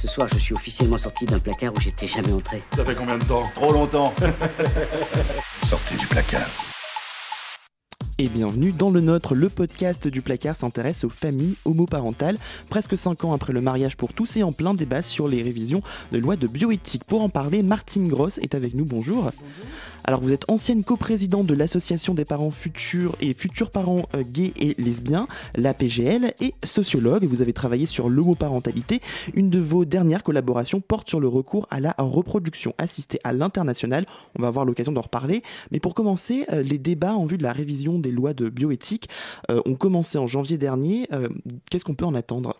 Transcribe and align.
Ce 0.00 0.08
soir, 0.08 0.28
je 0.32 0.38
suis 0.38 0.54
officiellement 0.54 0.96
sorti 0.96 1.26
d'un 1.26 1.38
placard 1.38 1.74
où 1.76 1.80
j'étais 1.80 2.06
jamais 2.06 2.32
entré. 2.32 2.62
Ça 2.74 2.82
fait 2.86 2.94
combien 2.94 3.18
de 3.18 3.24
temps? 3.24 3.44
Trop 3.54 3.70
longtemps. 3.70 4.14
Sortez 5.68 5.94
du 5.96 6.06
placard. 6.06 6.48
Et 8.16 8.28
bienvenue 8.28 8.72
dans 8.72 8.90
le 8.90 9.02
nôtre, 9.02 9.34
le 9.34 9.50
podcast 9.50 10.08
du 10.08 10.22
placard 10.22 10.56
s'intéresse 10.56 11.04
aux 11.04 11.10
familles 11.10 11.56
homoparentales, 11.66 12.38
presque 12.70 12.96
5 12.96 13.24
ans 13.24 13.34
après 13.34 13.52
le 13.52 13.60
mariage 13.60 13.98
pour 13.98 14.14
tous 14.14 14.38
et 14.38 14.42
en 14.42 14.52
plein 14.52 14.72
débat 14.72 15.02
sur 15.02 15.28
les 15.28 15.42
révisions 15.42 15.82
de 16.12 16.18
loi 16.18 16.36
de 16.36 16.46
bioéthique. 16.46 17.04
Pour 17.04 17.20
en 17.20 17.28
parler, 17.28 17.62
Martine 17.62 18.08
Gross 18.08 18.38
est 18.38 18.54
avec 18.54 18.72
nous, 18.72 18.86
bonjour. 18.86 19.24
bonjour. 19.24 19.32
Alors 20.04 20.20
vous 20.20 20.32
êtes 20.32 20.48
ancienne 20.48 20.84
coprésidente 20.84 21.46
de 21.46 21.54
l'association 21.54 22.14
des 22.14 22.24
parents 22.24 22.50
futurs 22.50 23.16
et 23.20 23.34
futurs 23.34 23.70
parents 23.70 24.08
euh, 24.14 24.22
gays 24.22 24.52
et 24.56 24.74
lesbiens, 24.78 25.28
la 25.54 25.74
PGL, 25.74 26.34
et 26.40 26.54
sociologue. 26.64 27.24
Vous 27.24 27.42
avez 27.42 27.52
travaillé 27.52 27.86
sur 27.86 28.08
l'homoparentalité. 28.08 29.00
Une 29.34 29.50
de 29.50 29.58
vos 29.58 29.84
dernières 29.84 30.22
collaborations 30.22 30.80
porte 30.80 31.08
sur 31.08 31.20
le 31.20 31.28
recours 31.28 31.66
à 31.70 31.80
la 31.80 31.94
reproduction 31.98 32.74
assistée 32.78 33.20
à 33.24 33.32
l'international. 33.32 34.06
On 34.38 34.42
va 34.42 34.48
avoir 34.48 34.64
l'occasion 34.64 34.92
d'en 34.92 35.02
reparler. 35.02 35.42
Mais 35.70 35.80
pour 35.80 35.94
commencer, 35.94 36.46
euh, 36.52 36.62
les 36.62 36.78
débats 36.78 37.14
en 37.14 37.26
vue 37.26 37.38
de 37.38 37.42
la 37.42 37.52
révision 37.52 37.98
des 37.98 38.10
lois 38.10 38.34
de 38.34 38.48
bioéthique 38.48 39.08
euh, 39.50 39.60
ont 39.66 39.74
commencé 39.74 40.18
en 40.18 40.26
janvier 40.26 40.58
dernier. 40.58 41.08
Qu'est-ce 41.70 41.84
qu'on 41.84 41.94
peut 41.94 42.04
en 42.04 42.14
attendre? 42.14 42.56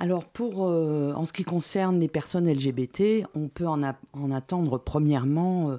Alors, 0.00 0.24
pour, 0.24 0.68
euh, 0.68 1.12
en 1.14 1.24
ce 1.24 1.32
qui 1.32 1.42
concerne 1.42 1.98
les 1.98 2.08
personnes 2.08 2.48
LGBT, 2.48 3.24
on 3.34 3.48
peut 3.48 3.66
en, 3.66 3.82
attendre 3.82 4.78
premièrement 4.78 5.70
euh, 5.70 5.76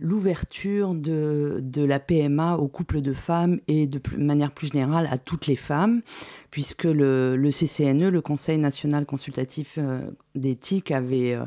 l'ouverture 0.00 0.94
de, 0.94 1.62
la 1.76 2.00
PMA 2.00 2.56
aux 2.56 2.66
couples 2.66 3.00
de 3.00 3.12
femmes 3.12 3.60
et 3.68 3.86
de 3.86 4.00
manière 4.16 4.50
plus 4.50 4.72
générale 4.72 5.08
à 5.10 5.18
toutes 5.18 5.46
les 5.46 5.56
femmes, 5.56 6.02
puisque 6.50 6.84
le, 6.84 7.50
CCNE, 7.50 8.08
le 8.08 8.20
Conseil 8.20 8.58
national 8.58 9.06
consultatif 9.06 9.76
euh, 9.78 10.00
d'éthique, 10.34 10.90
avait 10.90 11.34
euh, 11.34 11.44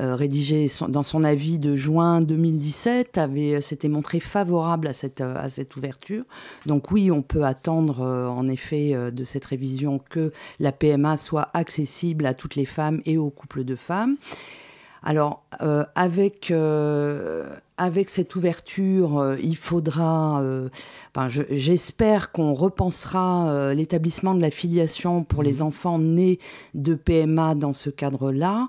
euh, 0.00 0.14
rédigé 0.14 0.66
dans 0.88 1.02
son 1.02 1.24
avis 1.24 1.58
de 1.58 1.74
juin 1.74 2.20
2017, 2.20 3.18
avait 3.18 3.60
s'était 3.60 3.88
montré 3.88 4.20
favorable 4.20 4.88
à 4.88 4.92
cette, 4.92 5.76
ouverture. 5.76 6.24
Donc 6.66 6.90
oui, 6.90 7.10
on 7.10 7.22
peut 7.22 7.44
attendre 7.44 8.02
en 8.02 8.46
effet 8.46 8.94
de 9.10 9.24
cette 9.24 9.44
révision 9.44 10.00
que 10.10 10.32
la 10.60 10.72
PMA 10.72 11.16
soit 11.16 11.48
accessible 11.54 12.26
à 12.26 12.34
toutes 12.34 12.56
les 12.56 12.64
femmes 12.64 13.00
et 13.04 13.16
aux 13.16 13.30
couples 13.30 13.64
de 13.64 13.76
femmes. 13.76 14.16
Alors, 15.02 15.44
avec, 15.94 16.52
avec 17.82 18.08
cette 18.10 18.36
ouverture, 18.36 19.18
euh, 19.18 19.36
il 19.42 19.56
faudra, 19.56 20.40
euh, 20.40 20.68
enfin, 21.14 21.28
j'espère 21.50 22.30
qu'on 22.30 22.54
repensera 22.54 23.50
euh, 23.50 23.74
l'établissement 23.74 24.34
de 24.34 24.40
la 24.40 24.52
filiation 24.52 25.24
pour 25.24 25.42
les 25.42 25.54
mmh. 25.54 25.62
enfants 25.62 25.98
nés 25.98 26.38
de 26.74 26.94
PMA 26.94 27.56
dans 27.56 27.72
ce 27.72 27.90
cadre-là, 27.90 28.68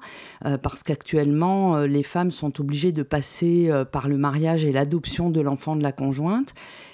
parce 0.61 0.83
qu'actuellement, 0.83 1.77
les 1.79 2.03
femmes 2.03 2.31
sont 2.31 2.59
obligées 2.59 2.91
de 2.91 3.03
passer 3.03 3.71
par 3.91 4.07
le 4.07 4.17
mariage 4.17 4.65
et 4.65 4.71
l'adoption 4.71 5.29
de 5.29 5.41
l'enfant 5.41 5.75
de 5.75 5.83
la 5.83 5.91
conjointe. 5.91 6.53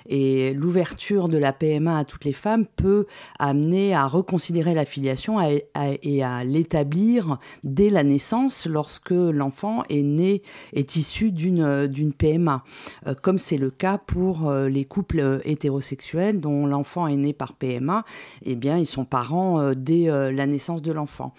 Et 0.10 0.54
l'ouverture 0.54 1.30
de 1.30 1.38
la 1.38 1.54
PMA 1.54 2.00
à 2.00 2.04
toutes 2.04 2.26
les 2.26 2.34
femmes 2.34 2.66
peut 2.66 3.06
amener 3.38 3.94
à 3.94 4.08
reconsidérer 4.08 4.74
la 4.74 4.86
filiation 4.86 5.40
et 5.42 6.24
à 6.24 6.44
l'établir 6.44 7.38
dès 7.64 7.90
la 7.90 8.04
naissance 8.04 8.66
lorsque 8.66 9.12
l'enfant 9.12 9.84
est 9.90 10.02
né, 10.02 10.42
est 10.74 10.96
issu 10.96 11.32
d'une 11.32 12.14
PMA, 12.18 12.64
euh, 13.08 13.14
comme 13.14 13.38
c'est 13.38 13.58
le 13.58 13.70
cas 13.70 13.98
pour 13.98 14.50
euh, 14.50 14.68
les 14.68 14.86
couples 14.86 15.42
hétérosexuels 15.46 16.40
dont 16.40 16.66
l'enfant 16.66 17.08
est 17.08 17.16
né 17.16 17.34
par 17.34 17.54
PMA, 17.54 18.04
eh 18.44 18.56
bien 18.56 18.78
ils 18.78 18.86
sont 18.86 19.06
parents 19.06 19.60
euh, 19.60 19.74
dès 19.76 20.10
la 20.10 20.46
naissance 20.46 20.82
de 20.82 20.92
l'enfant. 20.92 21.34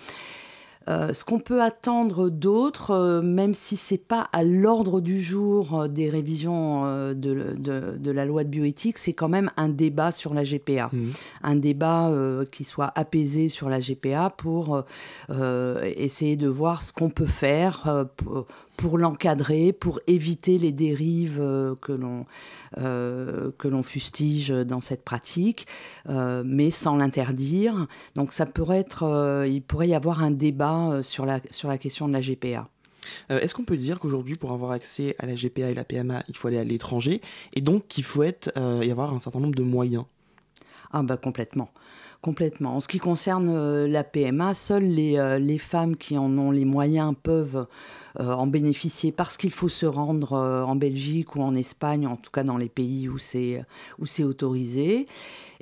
Euh, 0.91 1.14
ce 1.14 1.24
qu'on 1.24 1.38
peut 1.38 1.62
attendre 1.62 2.30
d'autre, 2.30 2.91
euh, 2.91 3.22
même 3.22 3.55
si 3.55 3.77
c'est 3.77 3.96
pas 3.96 4.28
à 4.33 4.42
l'ordre 4.42 5.00
du 5.00 5.22
jour 5.22 5.83
euh, 5.83 5.88
des 5.88 6.08
révisions 6.08 7.11
de, 7.14 7.14
de, 7.14 7.96
de, 7.96 8.11
la 8.11 8.24
loi 8.24 8.42
de 8.42 8.48
bioéthique, 8.48 8.98
c'est 8.98 9.12
quand 9.12 9.28
même 9.28 9.52
un 9.56 9.68
débat 9.68 10.11
sur 10.11 10.34
la 10.34 10.42
GPA, 10.42 10.90
mmh. 10.92 11.11
un 11.45 11.56
débat 11.56 12.12
qui 12.51 12.64
soit 12.64 12.92
apaisé 12.95 13.48
sur 13.48 13.68
la 13.68 13.80
GPA 13.80 14.30
pour 14.36 14.84
essayer 15.96 16.36
de 16.36 16.48
voir 16.48 16.83
ce 16.83 16.92
qu'on 16.92 17.11
peut 17.11 17.27
faire 17.27 18.07
pour, 18.17 18.46
pour 18.80 18.96
l'encadrer, 18.96 19.74
pour 19.74 20.01
éviter 20.07 20.57
les 20.57 20.73
dérives 20.73 21.39
euh, 21.39 21.74
que 21.83 21.92
l'on 21.92 22.24
euh, 22.79 23.51
que 23.58 23.68
l'on 23.68 23.83
fustige 23.83 24.48
dans 24.48 24.80
cette 24.80 25.05
pratique, 25.05 25.67
euh, 26.08 26.42
mais 26.46 26.70
sans 26.70 26.96
l'interdire. 26.96 27.86
Donc 28.14 28.33
ça 28.33 28.46
pourrait 28.46 28.79
être, 28.79 29.45
il 29.46 29.61
pourrait 29.61 29.89
y 29.89 29.95
avoir 29.95 30.23
un 30.23 30.30
débat 30.30 31.01
sur 31.02 31.27
la 31.27 31.40
sur 31.51 31.69
la 31.69 31.77
question 31.77 32.08
de 32.08 32.14
la 32.14 32.23
GPA. 32.23 32.69
Euh, 33.30 33.40
Est-ce 33.40 33.55
qu'on 33.55 33.64
peut 33.64 33.77
dire 33.77 33.98
qu'aujourd'hui, 33.98 34.36
pour 34.36 34.52
avoir 34.52 34.70
accès 34.73 35.14
à 35.19 35.27
la 35.27 35.35
GPA 35.35 35.70
et 35.70 35.74
la 35.74 35.85
PMA, 35.85 36.23
il 36.29 36.36
faut 36.36 36.48
aller 36.48 36.58
à 36.58 36.64
l'étranger 36.64 37.20
et 37.52 37.61
donc 37.61 37.86
qu'il 37.86 38.05
faut 38.05 38.23
être, 38.23 38.51
euh, 38.57 38.83
y 38.83 38.90
avoir 38.90 39.13
un 39.13 39.20
certain 39.20 39.40
nombre 39.40 39.55
de 39.55 39.63
moyens? 39.63 40.05
Ah 40.92 41.02
bah 41.02 41.17
complètement. 41.17 41.70
Complètement. 42.23 42.77
En 42.77 42.81
ce 42.81 42.89
qui 42.89 42.98
concerne 42.98 43.48
euh, 43.48 43.89
la 43.89 44.05
PMA, 44.05 44.53
seules 44.53 44.85
les, 44.85 45.17
euh, 45.17 45.39
les 45.39 45.57
femmes 45.57 45.97
qui 45.97 46.19
en 46.19 46.36
ont 46.36 46.51
les 46.51 46.67
moyens 46.67 47.14
peuvent 47.23 47.67
euh, 48.20 48.33
en 48.33 48.47
bénéficier 48.47 49.11
parce 49.11 49.39
qu'il 49.39 49.53
faut 49.53 49.70
se 49.70 49.86
rendre 49.86 50.33
en 50.33 50.77
Belgique 50.77 51.35
ou 51.36 51.41
en 51.41 51.55
Espagne, 51.55 52.07
en 52.07 52.17
tout 52.17 52.31
cas 52.31 52.42
dans 52.42 52.58
les 52.58 52.69
pays 52.69 53.08
où 53.08 53.17
c'est 53.17 53.64
où 53.98 54.05
c'est 54.05 54.25
autorisé. 54.25 55.07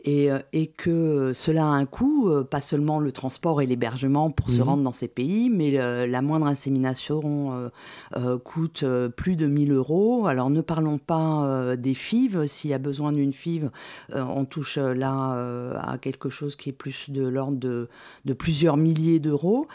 Et, 0.05 0.29
et, 0.53 0.69
que 0.69 1.33
cela 1.35 1.65
a 1.65 1.71
un 1.71 1.85
coût, 1.85 2.31
pas 2.49 2.61
seulement 2.61 3.01
le 3.01 3.11
transport 3.11 3.61
et 3.61 3.67
l'hébergement 3.67 4.31
pour 4.31 4.49
mmh. 4.49 4.53
se 4.53 4.63
rendre 4.63 4.83
dans 4.85 4.93
ces 4.93 5.09
pays, 5.09 5.51
mais 5.51 5.73
le, 5.73 6.07
la 6.07 6.23
moindre 6.23 6.47
insémination 6.47 7.53
euh, 7.53 7.69
euh, 8.17 8.39
coûte 8.39 8.85
plus 9.17 9.35
de 9.35 9.47
1000 9.47 9.73
euros. 9.73 10.27
Alors 10.27 10.51
ne 10.51 10.61
parlons 10.61 10.99
pas 10.99 11.45
euh, 11.45 11.77
des 11.77 11.95
FIV, 11.95 12.47
s'il 12.47 12.71
y 12.71 12.75
a 12.75 12.79
besoin 12.79 13.13
d'une 13.13 13.33
FIV, 13.33 13.71
on 14.15 14.45
touche 14.45 14.79
là 14.79 15.79
à 15.81 15.99
quelque 15.99 16.31
chose 16.31 16.48
qui 16.57 16.71
est 16.71 16.73
plus 16.73 17.11
de 17.11 17.27
l'ordre 17.27 17.59
de, 17.59 17.89
plusieurs 18.35 18.77
milliers 18.77 19.21
d'euros. 19.21 19.69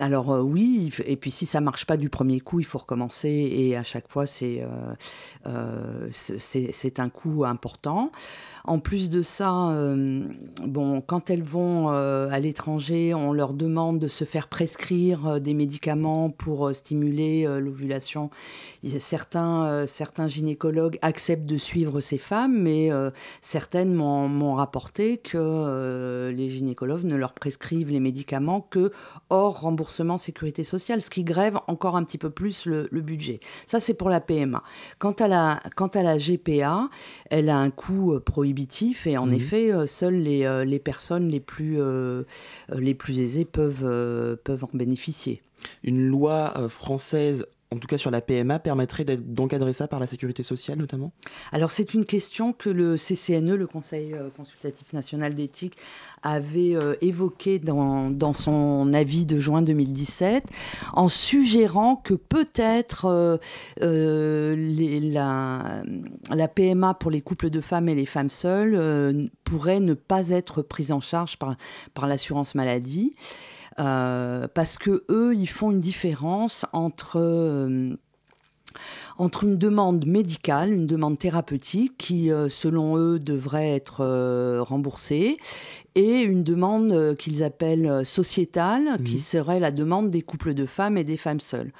Alors 0.00 0.30
euh, 0.30 0.40
oui, 0.40 0.92
et 1.06 1.16
puis 1.16 1.32
si 1.32 1.44
ça 1.44 1.60
marche 1.60 1.84
pas 1.84 1.96
du 1.96 2.08
premier 2.08 2.38
coup, 2.38 2.60
il 2.60 2.64
faut 2.64 2.78
recommencer 2.78 3.28
et 3.28 3.76
à 3.76 3.82
chaque 3.82 4.08
fois 4.08 4.26
c'est 4.26 4.62
euh, 4.62 4.94
euh, 5.46 6.90
un 6.98 7.08
coût 7.08 7.44
important. 7.44 8.12
En 8.64 8.78
plus 8.78 9.10
de 9.10 9.22
ça, 9.22 9.74
quand 11.06 11.30
elles 11.30 11.42
vont 11.42 11.88
à 11.88 12.38
l'étranger, 12.38 13.14
on 13.14 13.32
leur 13.32 13.54
demande 13.54 13.98
de 13.98 14.08
se 14.08 14.24
faire 14.24 14.48
prescrire 14.48 15.40
des 15.40 15.54
médicaments 15.54 16.28
pour 16.28 16.74
stimuler 16.74 17.46
l'ovulation. 17.60 18.28
Certains, 18.98 19.86
certains 19.86 20.28
gynécologues 20.28 20.98
acceptent 21.00 21.46
de 21.46 21.56
suivre 21.56 22.00
ces 22.00 22.18
femmes, 22.18 22.60
mais 22.60 22.90
certaines 23.40 23.94
m'ont 23.94 24.54
rapporté 24.54 25.16
que 25.16 26.30
les 26.34 26.50
gynécologues 26.50 27.04
ne 27.04 27.16
leur 27.16 27.32
prescrivent 27.32 27.90
les 27.90 28.00
médicaments 28.00 28.60
que 28.60 28.92
hors 29.30 29.60
remboursement 29.60 29.87
sécurité 30.18 30.64
sociale, 30.64 31.00
ce 31.00 31.10
qui 31.10 31.24
grève 31.24 31.58
encore 31.66 31.96
un 31.96 32.04
petit 32.04 32.18
peu 32.18 32.30
plus 32.30 32.66
le, 32.66 32.88
le 32.90 33.00
budget. 33.00 33.40
Ça, 33.66 33.80
c'est 33.80 33.94
pour 33.94 34.10
la 34.10 34.20
PMA. 34.20 34.62
Quant 34.98 35.12
à 35.12 35.28
la, 35.28 35.60
quant 35.76 35.88
à 35.88 36.02
la 36.02 36.18
GPA, 36.18 36.88
elle 37.30 37.50
a 37.50 37.56
un 37.56 37.70
coût 37.70 38.18
prohibitif 38.20 38.48
prohibitif 38.48 39.06
et 39.06 39.18
en 39.18 39.26
mmh. 39.26 39.34
effet, 39.34 39.72
euh, 39.72 39.86
seules 39.86 40.20
les, 40.20 40.44
euh, 40.44 40.64
les 40.64 40.78
personnes 40.78 41.28
les 41.28 41.40
plus, 41.40 41.76
euh, 41.80 42.22
les 42.72 42.94
plus 42.94 43.20
aisées 43.20 43.44
peuvent, 43.44 43.84
euh, 43.84 44.36
peuvent 44.42 44.64
en 44.64 44.70
bénéficier. 44.72 45.42
Une 45.82 46.06
loi 46.06 46.54
euh, 46.56 46.68
française 46.68 47.44
en 47.70 47.76
tout 47.76 47.86
cas 47.86 47.98
sur 47.98 48.10
la 48.10 48.22
PMA, 48.22 48.58
permettrait 48.60 49.04
d'encadrer 49.04 49.74
ça 49.74 49.88
par 49.88 50.00
la 50.00 50.06
sécurité 50.06 50.42
sociale 50.42 50.78
notamment? 50.78 51.12
Alors 51.52 51.70
c'est 51.70 51.92
une 51.92 52.06
question 52.06 52.52
que 52.52 52.70
le 52.70 52.96
CCNE, 52.96 53.54
le 53.54 53.66
Conseil 53.66 54.14
euh, 54.14 54.30
consultatif 54.34 54.92
national 54.94 55.34
d'éthique, 55.34 55.76
avait 56.22 56.74
euh, 56.74 56.94
évoquée 57.02 57.58
dans, 57.58 58.32
son 58.32 58.92
avis 58.94 59.26
de 59.26 59.38
juin 59.38 59.62
2017, 59.62 60.44
en 60.94 61.08
suggérant 61.08 61.96
que 61.96 62.14
peut-être 62.14 63.38
euh, 63.82 64.56
la, 65.12 66.48
PMA 66.48 66.94
pour 66.94 67.10
les 67.10 67.20
couples 67.20 67.50
de 67.50 67.60
femmes 67.60 67.88
et 67.88 67.94
les 67.94 68.06
femmes 68.06 68.30
seules 68.30 69.30
pourrait 69.44 69.80
ne 69.80 69.94
pas 69.94 70.30
être 70.30 70.62
prise 70.62 70.92
en 70.92 71.00
charge 71.00 71.36
par 71.36 72.06
l'assurance 72.06 72.54
maladie. 72.54 73.14
Euh, 73.78 74.48
parce 74.52 74.78
que 74.78 75.04
eux, 75.08 75.34
ils 75.34 75.48
font 75.48 75.70
une 75.70 75.80
différence 75.80 76.66
entre 76.72 77.18
euh, 77.20 77.96
entre 79.18 79.44
une 79.44 79.56
demande 79.56 80.06
médicale, 80.06 80.72
une 80.72 80.86
demande 80.86 81.18
thérapeutique 81.18 81.94
qui, 81.96 82.30
euh, 82.30 82.48
selon 82.48 82.96
eux, 82.96 83.18
devrait 83.18 83.70
être 83.70 84.04
remboursée, 84.60 85.36
et 85.94 86.20
une 86.20 86.44
demande 86.44 87.16
qu'ils 87.16 87.42
appellent 87.42 88.04
sociétale, 88.04 88.98
mmh. 88.98 89.04
qui 89.04 89.18
serait 89.18 89.60
la 89.60 89.72
demande 89.72 90.10
des 90.10 90.22
couples 90.22 90.54
de 90.54 90.66
femmes 90.66 90.96
et 90.98 91.04
des 91.04 91.16
femmes 91.16 91.40
seules. 91.40 91.72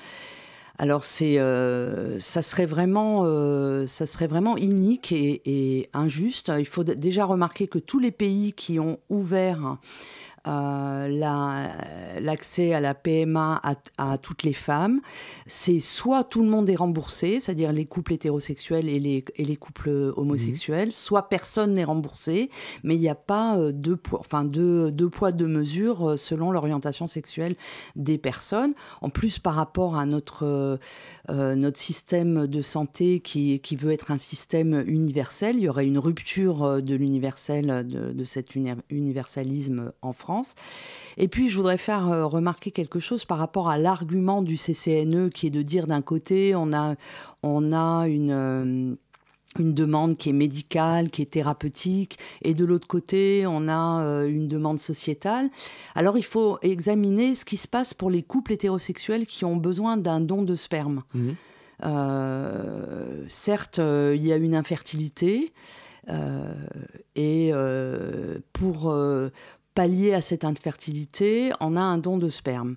Alors 0.80 1.04
c'est, 1.04 1.40
euh, 1.40 2.20
ça 2.20 2.40
serait 2.40 2.66
vraiment, 2.66 3.22
euh, 3.24 3.88
ça 3.88 4.06
serait 4.06 4.28
vraiment 4.28 4.56
inique 4.56 5.10
et, 5.10 5.42
et, 5.44 5.90
injuste. 5.92 6.52
Il 6.56 6.66
faut 6.66 6.84
déjà 6.84 7.24
remarquer 7.24 7.66
que 7.66 7.80
tous 7.80 7.98
les 7.98 8.12
pays 8.12 8.52
qui 8.52 8.78
ont 8.78 9.00
ouvert 9.10 9.78
euh, 10.46 12.20
l'accès 12.20 12.72
à 12.72 12.80
la 12.80 12.94
PMA 12.94 13.60
à, 13.98 14.18
toutes 14.18 14.42
les 14.42 14.52
femmes. 14.52 15.00
C'est 15.46 15.80
soit 15.80 16.24
tout 16.24 16.42
le 16.42 16.48
monde 16.48 16.68
est 16.68 16.76
remboursé, 16.76 17.40
c'est-à-dire 17.40 17.72
les 17.72 17.86
couples 17.86 18.12
hétérosexuels 18.12 18.88
et 18.88 19.00
les, 19.00 19.24
et 19.36 19.44
les 19.44 19.56
couples 19.56 20.12
homosexuels, 20.16 20.92
soit 20.92 21.28
personne 21.28 21.74
n'est 21.74 21.84
remboursé, 21.84 22.50
mais 22.84 22.94
il 22.94 23.00
n'y 23.00 23.08
a 23.08 23.14
pas 23.14 23.56
euh, 23.56 23.72
deux, 23.72 23.96
poids, 23.96 24.20
enfin 24.20 24.44
deux, 24.44 24.90
deux 24.92 25.08
poids, 25.08 25.32
deux 25.32 25.46
mesures 25.46 26.10
euh, 26.10 26.16
selon 26.16 26.52
l'orientation 26.52 27.06
sexuelle 27.06 27.56
des 27.96 28.18
personnes. 28.18 28.74
En 29.00 29.10
plus, 29.10 29.38
par 29.38 29.54
rapport 29.54 29.96
à 29.96 30.06
notre, 30.06 30.78
notre 31.28 31.78
système 31.78 32.46
de 32.46 32.62
santé 32.62 33.20
qui, 33.20 33.60
qui 33.60 33.76
veut 33.76 33.92
être 33.92 34.10
un 34.10 34.18
système 34.18 34.84
universel, 34.86 35.56
il 35.56 35.62
y 35.62 35.68
aurait 35.68 35.86
une 35.86 35.98
rupture 35.98 36.82
de 36.82 36.94
l'universel, 36.94 37.86
de, 37.86 38.12
de 38.12 38.24
cet 38.24 38.54
universalisme 38.54 39.92
en 40.02 40.12
France. 40.12 40.27
Et 41.16 41.28
puis, 41.28 41.48
je 41.48 41.56
voudrais 41.56 41.78
faire 41.78 42.08
euh, 42.08 42.26
remarquer 42.26 42.70
quelque 42.70 43.00
chose 43.00 43.24
par 43.24 43.38
rapport 43.38 43.68
à 43.68 43.76
l'argument 43.76 44.42
du 44.42 44.56
CCNE 44.56 45.30
qui 45.30 45.48
est 45.48 45.50
de 45.50 45.62
dire 45.62 45.86
d'un 45.86 46.02
côté, 46.02 46.54
on 46.54 46.72
a, 46.72 46.94
on 47.42 47.72
a 47.72 48.06
une 48.06 48.30
euh, 48.30 48.94
une 49.58 49.72
demande 49.72 50.18
qui 50.18 50.28
est 50.28 50.34
médicale, 50.34 51.10
qui 51.10 51.22
est 51.22 51.30
thérapeutique, 51.30 52.18
et 52.42 52.54
de 52.54 52.64
l'autre 52.66 52.86
côté, 52.86 53.44
on 53.48 53.66
a 53.66 54.02
euh, 54.02 54.28
une 54.28 54.46
demande 54.46 54.78
sociétale. 54.78 55.48
Alors 55.94 56.18
il 56.18 56.24
faut 56.24 56.58
examiner 56.62 57.34
ce 57.34 57.44
qui 57.44 57.56
se 57.56 57.66
passe 57.66 57.94
pour 57.94 58.10
les 58.10 58.22
couples 58.22 58.52
hétérosexuels 58.52 59.26
qui 59.26 59.46
ont 59.46 59.56
besoin 59.56 59.96
d'un 59.96 60.20
don 60.20 60.42
de 60.42 60.54
sperme. 60.54 61.02
Mmh. 61.14 61.30
certes, 63.28 63.78
il 63.78 64.24
y 64.24 64.32
a 64.32 64.36
une 64.36 64.54
infertilité, 64.54 65.52
et 67.16 67.52
pour, 68.52 68.94
pallier 69.78 70.12
à 70.12 70.22
cette 70.22 70.42
infertilité, 70.42 71.52
on 71.60 71.76
a 71.76 71.80
un 71.80 71.98
don 71.98 72.18
de 72.18 72.28
sperme. 72.30 72.74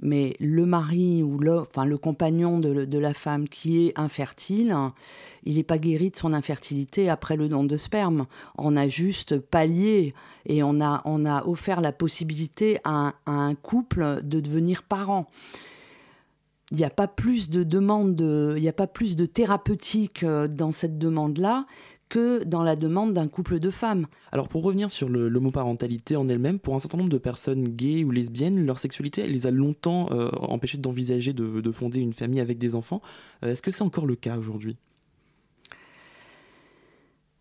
Mais 0.00 0.36
le 0.40 0.64
mari 0.64 1.22
ou 1.22 1.36
le, 1.36 1.58
enfin, 1.58 1.84
le 1.84 1.98
compagnon 1.98 2.60
de, 2.60 2.98
la 2.98 3.12
femme 3.12 3.46
qui 3.46 3.84
est 3.84 3.92
infertile, 3.98 4.74
il 5.44 5.56
n'est 5.56 5.64
pas 5.64 5.76
guéri 5.76 6.08
de 6.08 6.16
son 6.16 6.32
infertilité 6.32 7.10
après 7.10 7.36
le 7.36 7.46
don 7.48 7.64
de 7.64 7.76
sperme. 7.76 8.24
On 8.56 8.74
a 8.78 8.88
juste 8.88 9.38
pallié 9.38 10.14
et 10.46 10.62
on 10.62 10.80
a, 10.80 11.02
on 11.04 11.26
a 11.26 11.46
offert 11.46 11.82
la 11.82 11.92
possibilité 11.92 12.78
à 12.84 13.12
un, 13.26 13.54
couple 13.54 14.20
de 14.22 14.40
devenir 14.40 14.82
parent. 14.82 15.26
Il 16.70 16.78
n'y 16.78 16.84
a 16.84 16.90
pas 16.90 17.08
plus 17.08 17.50
de 17.50 17.64
demande, 17.64 18.18
il 18.56 18.62
n'y 18.62 18.68
a 18.68 18.72
pas 18.72 18.86
plus 18.86 19.14
de 19.14 19.26
thérapeutique 19.26 20.22
euh, 20.22 20.48
dans 20.48 20.72
cette 20.72 20.96
demande-là 20.96 21.66
que 22.10 22.44
dans 22.44 22.62
la 22.62 22.76
demande 22.76 23.14
d'un 23.14 23.28
couple 23.28 23.58
de 23.58 23.70
femmes. 23.70 24.06
Alors 24.32 24.48
pour 24.48 24.62
revenir 24.62 24.90
sur 24.90 25.08
l'homoparentalité 25.08 26.16
en 26.16 26.28
elle-même, 26.28 26.58
pour 26.58 26.74
un 26.74 26.78
certain 26.78 26.98
nombre 26.98 27.08
de 27.08 27.18
personnes 27.18 27.64
gays 27.64 28.04
ou 28.04 28.10
lesbiennes, 28.10 28.66
leur 28.66 28.78
sexualité, 28.78 29.22
elle 29.22 29.32
les 29.32 29.46
a 29.46 29.50
longtemps 29.50 30.10
euh, 30.10 30.28
empêchées 30.40 30.76
d'envisager 30.76 31.32
de, 31.32 31.70
fonder 31.70 32.00
une 32.00 32.12
famille 32.12 32.40
avec 32.40 32.58
des 32.58 32.74
enfants. 32.74 33.00
Euh, 33.44 33.52
est-ce 33.52 33.62
que 33.62 33.70
c'est 33.70 33.82
encore 33.82 34.06
le 34.06 34.16
cas 34.16 34.36
aujourd'hui? 34.36 34.76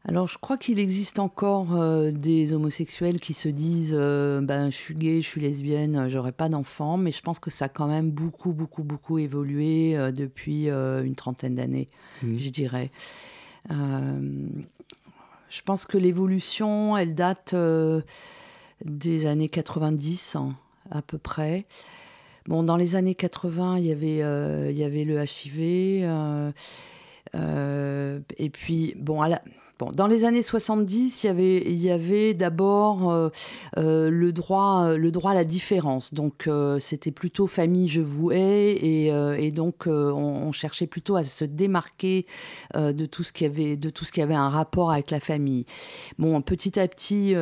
Alors, 0.06 0.28
je 0.28 0.38
crois 0.38 0.58
qu'il 0.58 0.80
existe 0.80 1.20
encore 1.20 1.76
euh, 1.76 2.12
des 2.12 2.54
homosexuels 2.54 3.20
qui 3.20 3.34
se 3.34 3.50
disent 3.50 3.94
ben, 3.94 4.70
Je 4.70 4.76
suis 4.76 4.96
gay, 4.96 5.22
je 5.22 5.28
suis 5.28 5.42
lesbienne, 5.42 6.08
j'aurai 6.10 6.32
pas 6.32 6.48
d'enfants, 6.48 6.98
mais 6.98 7.12
je 7.12 7.22
pense 7.22 7.40
que 7.40 7.50
ça 7.50 7.66
a 7.66 7.70
quand 7.70 7.88
même 7.88 8.12
beaucoup, 8.12 8.54
beaucoup, 8.54 8.84
beaucoup 8.84 9.18
évolué 9.18 9.98
depuis 10.14 10.68
une 10.70 11.16
trentaine 11.16 11.56
d'années, 11.56 11.90
mmh. 12.24 12.38
je 12.38 12.50
dirais. 12.50 12.92
Euh, 13.72 14.48
je 15.50 15.62
pense 15.62 15.86
que 15.86 15.98
l'évolution, 15.98 16.98
elle 16.98 17.16
date 17.16 17.54
euh, 17.54 18.02
des 18.84 19.28
années 19.28 19.50
90 19.50 20.36
hein, 20.36 20.56
à 20.92 21.02
peu 21.02 21.18
près. 21.18 21.66
Bon, 22.48 22.64
dans 22.64 22.78
les 22.78 22.96
années 22.96 23.16
80, 23.16 23.78
il 23.78 23.86
y 23.86 23.92
avait, 23.92 24.24
euh, 24.24 24.72
il 24.72 24.78
y 24.78 24.84
avait 24.84 25.04
le 25.04 25.24
HIV. 25.24 26.06
et 28.38 28.50
puis, 28.50 28.96
bon, 28.98 29.22
à 29.22 29.30
la, 29.30 29.42
Dans 29.94 30.08
les 30.08 30.26
années 30.26 30.42
70, 30.42 31.24
il 31.24 31.28
y 31.28 31.30
avait, 31.30 31.64
il 31.66 31.80
y 31.80 31.90
avait 31.90 32.34
d'abord 32.34 33.12
euh, 33.12 33.30
euh, 33.78 34.10
le, 34.10 34.34
droit, 34.34 34.86
euh, 34.86 34.98
le 34.98 35.12
droit 35.12 35.32
à 35.32 35.34
la 35.34 35.46
différence. 35.46 36.14
Donc, 36.14 36.50
c'était 36.80 37.12
plutôt 37.12 37.48
famille, 37.48 37.88
je 37.88 38.02
vous 38.02 38.32
hais, 38.32 38.72
et, 38.72 39.08
et 39.08 39.52
donc 39.52 39.88
on, 39.88 40.52
cherchait 40.52 40.88
plutôt 40.88 41.16
à 41.16 41.24
se 41.24 41.46
démarquer 41.46 42.26
de 42.76 43.06
tout 43.06 43.24
ce 43.24 43.32
qui 43.32 43.46
avait, 43.46 43.78
de 43.78 43.90
tout 43.90 44.04
ce 44.04 44.12
qui 44.12 44.22
avait 44.22 44.34
un 44.34 44.50
rapport 44.50 44.92
avec 44.92 45.12
la 45.12 45.20
famille. 45.20 45.66
Bon, 46.18 46.42
petit 46.42 46.80
à 46.80 46.88
petit 46.88 47.36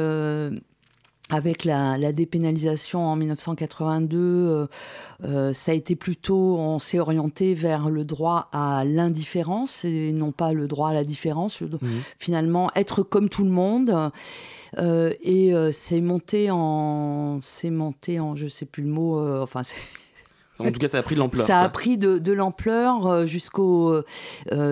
avec 1.30 1.66
la, 1.66 1.98
dépénalisation 2.14 3.06
en 3.06 3.16
1982, 3.16 4.18
euh, 4.18 4.68
euh, 5.26 5.54
ça 5.54 5.72
a 5.72 5.76
été 5.76 5.96
plutôt, 5.96 6.58
on 6.58 6.80
s'est 6.80 7.00
orienté 7.00 7.54
vers 7.54 7.90
le 7.90 8.06
droit 8.06 8.48
à 8.54 8.84
l'indifférence 8.86 9.84
et 9.84 10.12
non 10.14 10.32
pas 10.32 10.54
le 10.54 10.68
droit 10.68 10.90
à 10.90 10.94
la 10.94 11.04
différence. 11.04 11.62
Mmh. 11.62 11.78
Finalement, 12.18 12.72
être 12.76 13.04
comme 13.04 13.30
tout 13.30 13.44
le 13.44 13.50
monde. 13.50 14.12
Euh, 14.78 15.14
et 15.22 15.54
c'est 15.74 16.02
monté 16.02 16.50
en, 16.52 17.40
c'est 17.42 17.70
monté 17.72 18.20
en, 18.20 18.36
je 18.36 18.48
sais 18.48 18.66
plus 18.66 18.84
le 18.84 18.90
mot, 18.90 19.20
enfin. 19.42 19.62
En 20.60 20.72
tout 20.72 20.80
cas, 20.80 20.88
ça 20.88 20.98
a 20.98 21.04
pris 21.04 21.16
de 21.16 21.20
l'ampleur. 21.20 21.46
Ça 21.46 21.62
a 21.62 21.70
pris 21.70 21.98
de, 21.98 22.18
de 22.18 22.32
l'ampleur 22.34 23.28
jusqu'au 23.28 24.02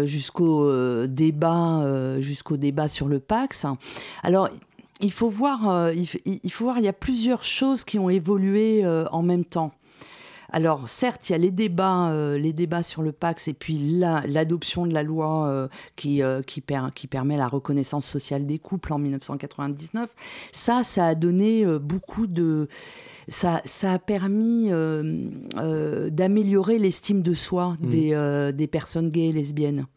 jusqu'au 0.04 1.06
débat 1.08 2.20
jusqu'au 2.20 2.58
débat 2.58 2.88
sur 2.88 3.08
le 3.08 3.20
Pax. 3.20 3.66
Alors, 4.24 4.50
il 5.02 5.12
faut 5.12 5.30
voir, 5.30 5.70
euh, 5.70 5.94
il, 5.94 6.52
faut 6.52 6.64
voir, 6.66 6.78
il 6.80 6.86
y 6.86 6.90
a 6.90 6.94
plusieurs 6.94 7.44
choses 7.44 7.84
qui 7.84 8.00
ont 8.00 8.10
évolué 8.10 8.86
euh, 8.86 9.06
en 9.12 9.24
même 9.24 9.46
temps. 9.46 9.72
Alors 10.52 10.88
certes, 10.88 11.28
il 11.28 11.34
y 11.34 11.36
a 11.36 11.38
les 11.38 11.52
débats, 11.52 12.12
euh, 12.12 12.38
les 12.38 12.54
débats 12.54 12.84
sur 12.84 13.02
le 13.02 13.12
Pax 13.12 13.50
et 13.50 13.54
puis 13.54 13.78
l'adoption 13.78 14.86
de 14.86 14.94
la 14.94 15.04
loi 15.04 15.68
qui, 15.98 16.22
qui, 16.48 16.64
qui, 16.94 17.08
permet 17.08 17.36
la 17.36 17.48
reconnaissance 17.48 18.06
sociale 18.06 18.46
des 18.46 18.60
couples 18.60 18.94
en 18.94 19.00
1999. 19.00 20.16
Ça, 20.54 20.84
ça 20.84 21.08
a 21.08 21.16
donné 21.16 21.66
beaucoup 21.80 22.28
de, 22.28 22.70
ça, 23.28 23.62
ça 23.66 23.94
a 23.94 24.00
permis 24.00 24.70
d'améliorer 26.12 26.80
l'estime 26.80 27.22
de 27.22 27.34
soi 27.34 27.76
mmh. 27.82 27.88
des, 27.88 28.52
des 28.54 28.68
personnes 28.68 29.10
gays 29.10 29.30
et 29.30 29.34
lesbiennes. 29.34 29.88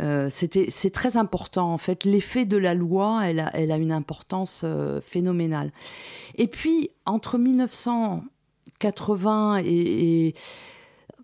Euh, 0.00 0.28
c'est 0.30 0.92
très 0.92 1.16
important 1.16 1.72
en 1.72 1.78
fait. 1.78 2.04
L'effet 2.04 2.44
de 2.44 2.56
la 2.56 2.74
loi, 2.74 3.22
elle 3.24 3.40
a, 3.40 3.50
elle 3.54 3.72
a 3.72 3.76
une 3.76 3.90
importance 3.92 4.62
euh, 4.64 5.00
phénoménale. 5.02 5.72
Et 6.36 6.46
puis 6.46 6.90
entre 7.04 7.38
1980 7.38 9.62
et, 9.64 10.34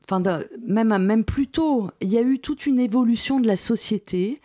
enfin 0.05 0.21
même 0.67 0.99
même 0.99 1.25
plus 1.25 1.47
tôt, 1.47 1.89
il 2.01 2.11
y 2.11 2.19
a 2.19 2.23
eu 2.23 2.39
toute 2.39 2.67
une 2.67 2.79
évolution 2.79 3.41
de 3.41 3.47
la 3.47 3.57
société. 3.57 4.43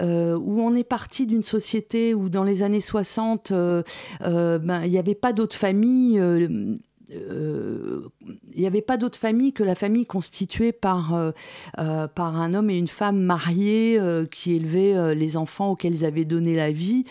Euh, 0.00 0.38
où 0.38 0.62
on 0.62 0.74
est 0.74 0.84
parti 0.84 1.26
d'une 1.26 1.42
société 1.42 2.14
où 2.14 2.30
dans 2.30 2.44
les 2.44 2.62
années 2.62 2.80
60, 2.80 3.52
ben, 3.52 3.84
il 4.22 4.90
n'y 4.90 4.96
avait 4.96 5.14
pas 5.14 5.34
d'autres 5.34 5.54
familles 5.54 6.18
euh, 6.18 6.78
il 7.12 8.60
n'y 8.60 8.66
avait 8.66 8.82
pas 8.82 8.96
d'autre 8.96 9.18
famille 9.18 9.52
que 9.52 9.62
la 9.62 9.74
famille 9.74 10.06
constituée 10.06 10.72
par, 10.72 11.14
euh, 11.14 11.32
euh, 11.78 12.06
par 12.08 12.36
un 12.36 12.54
homme 12.54 12.70
et 12.70 12.76
une 12.76 12.88
femme 12.88 13.20
mariés 13.20 14.00
qui 14.30 14.54
élevaient 14.54 15.14
les 15.14 15.36
enfants 15.36 15.72
auxquels 15.72 15.94
ils 15.94 16.04
avaient 16.04 16.24
donné 16.24 16.54
la 16.56 16.70
vie. 16.72 17.04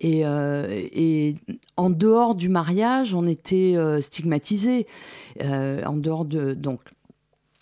Et, 0.00 0.24
en 1.76 1.90
dehors 1.90 2.34
du 2.34 2.48
mariage, 2.48 3.14
on 3.14 3.26
était 3.26 3.76
stigmatisés. 4.00 4.86
en 5.40 5.96
dehors 5.96 6.24
de. 6.24 6.54
Donc, 6.54 6.80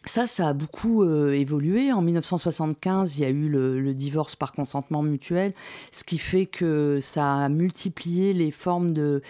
ça, 0.04 0.26
ça 0.26 0.48
a 0.48 0.52
beaucoup 0.52 1.04
évolué. 1.04 1.92
En 1.92 2.02
1975, 2.02 3.16
il 3.16 3.22
y 3.22 3.24
a 3.24 3.30
eu 3.30 3.48
le, 3.48 3.80
le, 3.80 3.94
divorce 3.94 4.34
par 4.34 4.52
consentement 4.52 5.02
mutuel, 5.02 5.54
ce 5.92 6.02
qui 6.02 6.18
fait 6.18 6.46
que 6.46 6.98
ça 7.00 7.36
a 7.36 7.48
multiplié 7.48 8.32
les 8.32 8.50
formes 8.50 8.92
de 8.92 9.22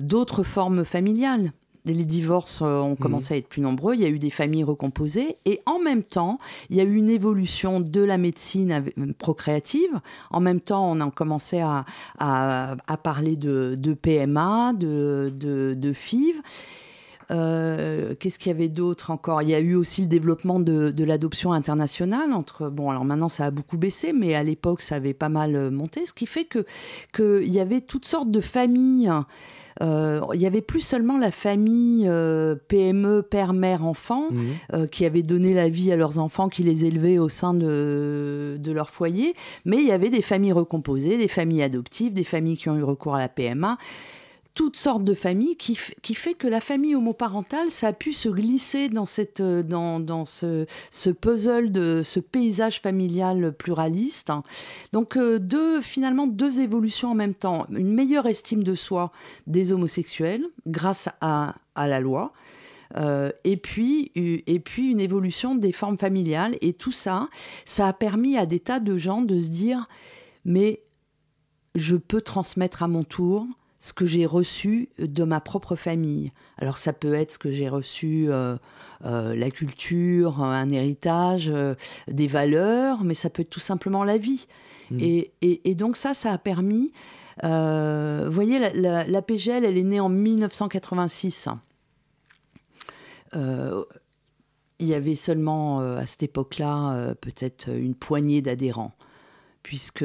d'autres 0.00 0.42
formes 0.42 0.84
familiales 0.84 1.52
les 1.84 2.04
divorces 2.04 2.62
euh, 2.62 2.80
ont 2.80 2.90
mhm. 2.90 2.96
commencé 2.96 3.34
à 3.34 3.36
être 3.36 3.48
plus 3.48 3.62
nombreux, 3.62 3.94
il 3.94 4.00
y 4.00 4.04
a 4.04 4.08
eu 4.08 4.18
des 4.18 4.30
familles 4.30 4.64
recomposées, 4.64 5.36
et 5.44 5.60
en 5.66 5.78
même 5.78 6.02
temps, 6.02 6.38
il 6.70 6.76
y 6.76 6.80
a 6.80 6.84
eu 6.84 6.94
une 6.94 7.10
évolution 7.10 7.80
de 7.80 8.00
la 8.00 8.18
médecine 8.18 8.84
euh, 8.98 9.12
procréative. 9.18 10.00
En 10.30 10.40
même 10.40 10.60
temps, 10.60 10.90
on 10.90 11.00
a 11.00 11.10
commencé 11.10 11.60
à, 11.60 11.84
parler 13.02 13.36
de, 13.36 13.94
PMA, 13.94 14.72
de, 14.74 15.32
de, 15.34 15.92
FIV. 15.92 16.40
Euh, 17.30 18.14
qu'est-ce 18.18 18.38
qu'il 18.38 18.50
y 18.50 18.54
avait 18.54 18.68
d'autre 18.68 19.10
encore? 19.10 19.42
Il 19.42 19.48
y 19.48 19.54
a 19.54 19.60
eu 19.60 19.74
aussi 19.74 20.02
le 20.02 20.08
développement 20.08 20.60
de, 20.60 21.04
l'adoption 21.04 21.52
internationale. 21.52 22.32
Entre 22.32 22.68
bon, 22.68 22.90
alors 22.90 23.04
maintenant 23.04 23.28
ça 23.28 23.46
a 23.46 23.50
beaucoup 23.50 23.78
baissé, 23.78 24.12
mais 24.12 24.34
à 24.34 24.42
l'époque 24.42 24.80
ça 24.80 24.96
avait 24.96 25.14
pas 25.14 25.28
mal 25.28 25.70
monté, 25.70 26.06
ce 26.06 26.12
qui 26.12 26.26
fait 26.26 26.44
que 26.44 26.64
qu'il 27.14 27.52
y 27.52 27.60
avait 27.60 27.80
toutes 27.80 28.06
sortes 28.06 28.30
de 28.30 28.40
familles 28.40 29.10
euh, 29.82 30.20
il 30.34 30.40
y 30.40 30.46
avait 30.46 30.60
plus 30.60 30.80
seulement 30.80 31.18
la 31.18 31.30
famille 31.30 32.06
euh, 32.08 32.56
PME, 32.68 33.22
père, 33.22 33.52
mère, 33.52 33.84
enfant, 33.84 34.28
euh, 34.72 34.86
qui 34.86 35.04
avait 35.04 35.22
donné 35.22 35.54
la 35.54 35.68
vie 35.68 35.92
à 35.92 35.96
leurs 35.96 36.18
enfants, 36.18 36.48
qui 36.48 36.62
les 36.62 36.84
élevaient 36.84 37.18
au 37.18 37.28
sein 37.28 37.54
de, 37.54 38.56
de 38.58 38.72
leur 38.72 38.90
foyer, 38.90 39.34
mais 39.64 39.78
il 39.78 39.86
y 39.86 39.92
avait 39.92 40.10
des 40.10 40.22
familles 40.22 40.52
recomposées, 40.52 41.18
des 41.18 41.28
familles 41.28 41.62
adoptives, 41.62 42.12
des 42.12 42.24
familles 42.24 42.56
qui 42.56 42.68
ont 42.68 42.76
eu 42.76 42.82
recours 42.82 43.14
à 43.14 43.18
la 43.18 43.28
PMA 43.28 43.78
toutes 44.58 44.76
sortes 44.76 45.04
de 45.04 45.14
familles 45.14 45.54
qui, 45.54 45.78
qui 46.02 46.14
fait 46.14 46.34
que 46.34 46.48
la 46.48 46.60
famille 46.60 46.96
homoparentale, 46.96 47.70
ça 47.70 47.86
a 47.86 47.92
pu 47.92 48.12
se 48.12 48.28
glisser 48.28 48.88
dans, 48.88 49.06
cette, 49.06 49.40
dans, 49.40 50.00
dans 50.00 50.24
ce, 50.24 50.66
puzzle, 51.12 51.70
de 51.70 52.02
ce 52.04 52.18
paysage 52.18 52.80
familial 52.80 53.52
pluraliste. 53.52 54.32
Donc 54.92 55.16
deux, 55.16 55.80
finalement 55.80 56.26
deux 56.26 56.58
évolutions 56.58 57.12
en 57.12 57.14
même 57.14 57.34
temps. 57.34 57.66
Une 57.70 57.94
meilleure 57.94 58.26
estime 58.26 58.64
de 58.64 58.74
soi 58.74 59.12
des 59.46 59.70
homosexuels 59.70 60.44
grâce 60.66 61.08
à, 61.20 61.54
à 61.76 61.86
la 61.86 62.00
loi. 62.00 62.32
Euh, 62.96 63.30
et, 63.44 63.58
puis, 63.58 64.10
et 64.16 64.58
puis 64.58 64.90
une 64.90 65.00
évolution 65.00 65.54
des 65.54 65.70
formes 65.70 65.98
familiales. 65.98 66.58
Et 66.62 66.72
tout 66.72 66.90
ça, 66.90 67.28
ça 67.64 67.86
a 67.86 67.92
permis 67.92 68.36
à 68.36 68.44
des 68.44 68.58
tas 68.58 68.80
de 68.80 68.96
gens 68.96 69.22
de 69.22 69.38
se 69.38 69.50
dire, 69.50 69.84
mais 70.44 70.82
je 71.76 71.94
peux 71.94 72.22
transmettre 72.22 72.82
à 72.82 72.88
mon 72.88 73.04
tour 73.04 73.46
ce 73.80 73.92
que 73.92 74.06
j'ai 74.06 74.26
reçu 74.26 74.88
de 74.98 75.24
ma 75.24 75.40
propre 75.40 75.76
famille. 75.76 76.32
Alors 76.58 76.78
ça 76.78 76.92
peut 76.92 77.14
être 77.14 77.32
ce 77.32 77.38
que 77.38 77.50
j'ai 77.50 77.68
reçu, 77.68 78.26
euh, 78.28 78.56
euh, 79.04 79.36
la 79.36 79.50
culture, 79.50 80.42
un 80.42 80.68
héritage, 80.70 81.52
des 82.08 82.26
valeurs, 82.26 83.04
mais 83.04 83.14
ça 83.14 83.30
peut 83.30 83.42
être 83.42 83.50
tout 83.50 83.60
simplement 83.60 84.04
la 84.04 84.18
vie. 84.18 84.46
Mmh. 84.90 84.98
Et, 85.00 85.32
et, 85.42 85.74
donc 85.74 85.96
ça, 85.96 86.14
ça 86.14 86.32
a 86.32 86.38
permis... 86.38 86.92
vous 87.42 88.32
voyez, 88.32 88.58
la, 88.58 89.06
la, 89.06 89.22
PGL, 89.22 89.64
elle 89.64 89.78
est 89.78 89.84
née 89.84 90.00
en 90.00 90.08
1986. 90.08 91.48
Euh, 93.36 93.84
il 94.80 94.86
y 94.86 94.94
avait 94.94 95.16
seulement 95.16 95.80
à 95.80 96.06
cette 96.06 96.22
époque-là 96.22 97.14
peut-être 97.20 97.68
une 97.68 97.94
poignée 97.94 98.40
d'adhérents 98.40 98.94
puisque 99.68 100.02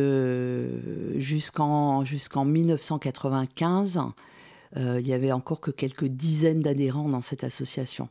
jusqu'en 1.15 2.03
jusqu'en 2.03 2.43
1995, 2.43 4.01
euh, 4.75 4.99
il 4.99 5.07
y 5.07 5.13
avait 5.13 5.31
encore 5.31 5.61
que 5.61 5.71
quelques 5.71 6.03
dizaines 6.03 6.61
d'adhérents 6.61 7.07
dans 7.07 7.21
cette 7.21 7.45
association. 7.45 8.09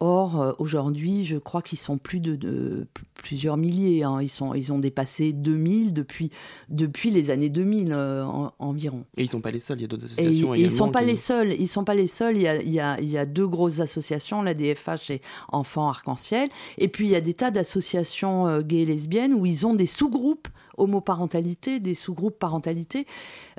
Or, 0.00 0.40
euh, 0.40 0.52
aujourd'hui, 0.58 1.24
je 1.24 1.36
crois 1.38 1.60
qu'ils 1.60 1.78
sont 1.78 1.98
plus 1.98 2.20
de, 2.20 2.86
plusieurs 3.14 3.56
milliers. 3.56 4.04
Hein. 4.04 4.22
Ils, 4.22 4.28
sont, 4.28 4.54
ils 4.54 4.72
ont 4.72 4.78
dépassé 4.78 5.32
2000 5.32 5.92
depuis, 5.92 6.30
depuis 6.68 7.10
les 7.10 7.30
années 7.30 7.48
2000 7.48 7.92
euh, 7.92 8.24
environ. 8.60 9.04
Et 9.16 9.22
ils 9.22 9.26
ne 9.26 9.30
sont 9.30 9.40
pas 9.40 9.50
les 9.50 9.58
seuls, 9.58 9.78
il 9.78 9.82
y 9.82 9.84
a 9.84 9.88
d'autres 9.88 10.04
associations 10.04 10.54
et, 10.54 10.60
Ils 10.60 10.66
ne 10.66 10.70
sont 10.70 10.90
pas 10.90 11.02
les 11.02 11.16
seuls. 11.16 11.52
Ils 11.58 11.66
sont 11.66 11.84
pas 11.84 11.94
les 11.94 12.06
seuls. 12.06 12.36
Il 12.36 12.42
y 12.42 12.48
a, 12.48 12.62
il 12.62 12.70
y 12.70 12.78
a, 12.78 13.00
il 13.00 13.10
y 13.10 13.18
a 13.18 13.26
deux 13.26 13.48
grosses 13.48 13.80
associations, 13.80 14.42
la 14.42 14.54
DFH 14.54 15.10
et 15.10 15.20
Enfants 15.50 15.88
Arc-en-Ciel. 15.88 16.48
Et 16.78 16.86
puis, 16.86 17.06
il 17.06 17.10
y 17.10 17.16
a 17.16 17.20
des 17.20 17.34
tas 17.34 17.50
d'associations 17.50 18.46
euh, 18.46 18.62
gays 18.62 18.82
et 18.82 18.86
lesbiennes 18.86 19.34
où 19.34 19.46
ils 19.46 19.66
ont 19.66 19.74
des 19.74 19.86
sous-groupes 19.86 20.48
homoparentalité, 20.78 21.80
des 21.80 21.94
sous-groupes 21.94 22.38
parentalité, 22.38 23.06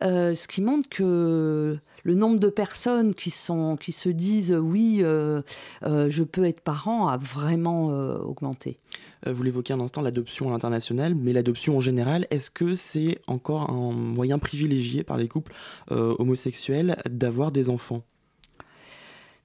ce 0.01 0.47
qui 0.47 0.61
montre 0.61 0.87
que 0.89 1.79
le 2.03 2.15
nombre 2.15 2.39
de 2.39 2.49
personnes 2.49 3.13
qui, 3.13 3.31
sont, 3.31 3.77
qui 3.77 3.91
se 3.91 4.09
disent 4.09 4.53
oui, 4.53 4.99
euh, 5.01 5.41
euh, 5.83 6.09
je 6.09 6.23
peux 6.23 6.45
être 6.45 6.61
parent 6.61 7.07
a 7.07 7.17
vraiment 7.17 7.91
euh, 7.91 8.17
augmenté. 8.17 8.77
vous 9.25 9.43
l'évoquez 9.43 9.73
un 9.73 9.79
instant, 9.79 10.01
l'adoption 10.01 10.49
à 10.49 10.51
l'international, 10.51 11.15
mais 11.15 11.33
l'adoption 11.33 11.77
en 11.77 11.79
général, 11.79 12.27
est-ce 12.31 12.49
que 12.49 12.75
c'est 12.75 13.19
encore 13.27 13.69
un 13.69 13.91
moyen 13.91 14.39
privilégié 14.39 15.03
par 15.03 15.17
les 15.17 15.27
couples 15.27 15.53
homosexuels 15.89 16.97
d'avoir 17.09 17.51
des 17.51 17.69
enfants? 17.69 18.03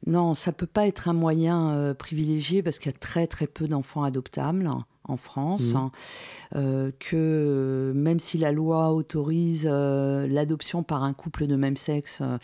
Non, 0.07 0.35
ça 0.35 0.52
peut 0.52 0.66
pas 0.66 0.87
être 0.87 1.09
un 1.09 1.14
moyen 1.14 1.95
privilégié 1.99 2.62
parce 2.62 2.78
qu'il 2.78 2.93
y 2.93 2.95
a 2.95 2.99
très 2.99 3.26
très 3.26 3.47
peu 3.47 3.69
d'enfants 3.69 4.02
adoptables 4.02 4.71
en 5.04 5.16
France, 5.16 5.73
mmh. 5.73 5.76
hein, 5.76 5.90
euh, 6.56 6.90
que 6.99 7.92
même 7.94 8.18
si 8.18 8.38
la 8.38 8.52
loi 8.52 8.92
autorise 8.92 9.68
euh, 9.70 10.26
l'adoption 10.26 10.82
par 10.82 11.02
un 11.04 11.12
couple 11.12 11.46
de 11.46 11.56
même 11.56 11.76
sexe, 11.76 12.18
euh, 12.20 12.38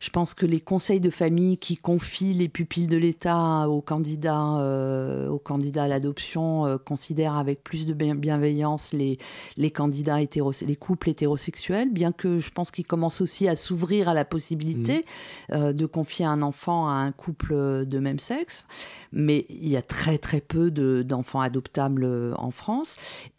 je 0.00 0.10
pense 0.10 0.34
que 0.34 0.46
les 0.46 0.60
conseils 0.60 1.00
de 1.00 1.10
famille 1.10 1.58
qui 1.58 1.76
confient 1.76 2.34
les 2.34 2.48
pupilles 2.48 2.86
de 2.86 2.96
l'État 2.96 3.68
aux 3.68 3.80
candidats, 3.80 4.58
euh, 4.58 5.28
aux 5.28 5.38
candidats 5.38 5.84
à 5.84 5.88
l'adoption 5.88 6.66
euh, 6.66 6.78
considèrent 6.78 7.36
avec 7.36 7.62
plus 7.62 7.86
de 7.86 7.94
bienveillance 7.94 8.92
les, 8.92 9.18
les 9.56 9.70
candidats 9.70 10.18
les 10.18 10.76
couples 10.76 11.10
hétérosexuels, 11.10 11.92
bien 11.92 12.12
que 12.12 12.38
je 12.38 12.50
pense 12.50 12.70
qu'ils 12.70 12.86
commencent 12.86 13.20
aussi 13.20 13.48
à 13.48 13.56
s'ouvrir 13.56 14.08
à 14.08 14.14
la 14.14 14.24
possibilité 14.24 14.98
mmh. 14.98 15.54
euh, 15.54 15.72
de 15.72 15.86
confier 15.86 16.24
un 16.24 16.42
enfant 16.42 16.88
à 16.88 16.94
un 16.94 17.12
couple 17.12 17.84
de 17.86 17.98
même 17.98 18.18
sexe. 18.18 18.64
Mais 19.12 19.46
il 19.48 19.68
y 19.68 19.76
a 19.76 19.82
très 19.82 20.18
très 20.18 20.40
peu 20.40 20.70
d'enfants 20.70 21.40
adoptables 21.40 22.34
en 22.36 22.50
France. 22.50 22.96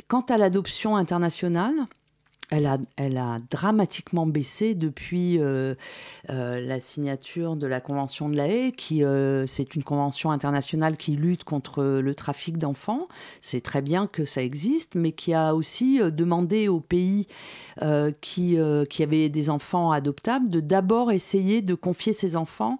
Quant 0.07 0.21
à 0.21 0.37
l'adoption 0.37 0.95
internationale, 0.95 1.73
elle 2.49 2.65
a, 2.65 2.77
elle 2.95 3.17
a, 3.17 3.39
dramatiquement 3.51 4.25
baissé 4.25 4.73
depuis 4.73 5.39
euh, 5.39 5.75
euh, 6.29 6.61
la 6.61 6.79
signature 6.79 7.57
de 7.57 7.67
la 7.67 7.81
Convention 7.81 8.29
de 8.29 8.37
la 8.37 8.47
Haye, 8.47 8.71
qui 8.71 9.03
euh, 9.03 9.45
c'est 9.47 9.75
une 9.75 9.83
convention 9.83 10.31
internationale 10.31 10.95
qui 10.95 11.11
lutte 11.11 11.43
contre 11.43 11.83
le 11.83 12.15
trafic 12.15 12.57
d'enfants. 12.57 13.07
C'est 13.41 13.61
très 13.61 13.81
bien 13.81 14.07
que 14.07 14.23
ça 14.23 14.41
existe, 14.41 14.95
mais 14.95 15.11
qui 15.11 15.33
a 15.33 15.55
aussi 15.55 15.99
demandé 15.99 16.67
aux 16.67 16.79
pays 16.79 17.27
qui, 18.21 18.57
qui 18.89 19.03
avaient 19.03 19.29
des 19.29 19.49
enfants 19.49 19.91
adoptables 19.91 20.49
de 20.49 20.59
d'abord 20.59 21.11
essayer 21.11 21.61
de 21.61 21.75
confier 21.75 22.13
ces 22.13 22.35
enfants 22.35 22.79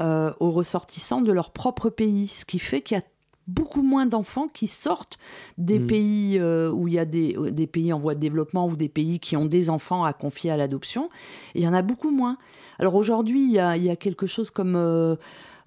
aux 0.00 0.50
ressortissants 0.50 1.20
de 1.20 1.32
leur 1.32 1.50
propre 1.50 1.90
pays, 1.90 2.28
ce 2.28 2.44
qui 2.44 2.58
fait 2.58 2.80
qu'il 2.80 2.96
y 2.96 3.00
a 3.00 3.04
beaucoup 3.48 3.82
moins 3.82 4.06
d'enfants 4.06 4.48
qui 4.48 4.66
sortent 4.66 5.18
des 5.58 5.78
mm. 5.78 5.86
pays 5.86 6.38
euh, 6.38 6.70
où 6.70 6.88
il 6.88 6.94
y 6.94 6.98
a 6.98 7.04
des, 7.04 7.36
des, 7.50 7.66
pays 7.66 7.92
en 7.92 7.98
voie 7.98 8.14
de 8.14 8.20
développement 8.20 8.66
ou 8.66 8.76
des 8.76 8.88
pays 8.88 9.18
qui 9.20 9.36
ont 9.36 9.46
des 9.46 9.70
enfants 9.70 10.04
à 10.04 10.12
confier 10.12 10.50
à 10.50 10.56
l'adoption. 10.56 11.10
Il 11.54 11.62
y 11.62 11.68
en 11.68 11.74
a 11.74 11.82
beaucoup 11.82 12.10
moins. 12.10 12.38
Alors 12.78 12.94
aujourd'hui, 12.94 13.42
il, 13.42 13.52
y 13.52 13.58
a, 13.58 13.96
quelque 13.96 14.26
chose 14.26 14.50
comme... 14.50 14.76
Euh, 14.76 15.16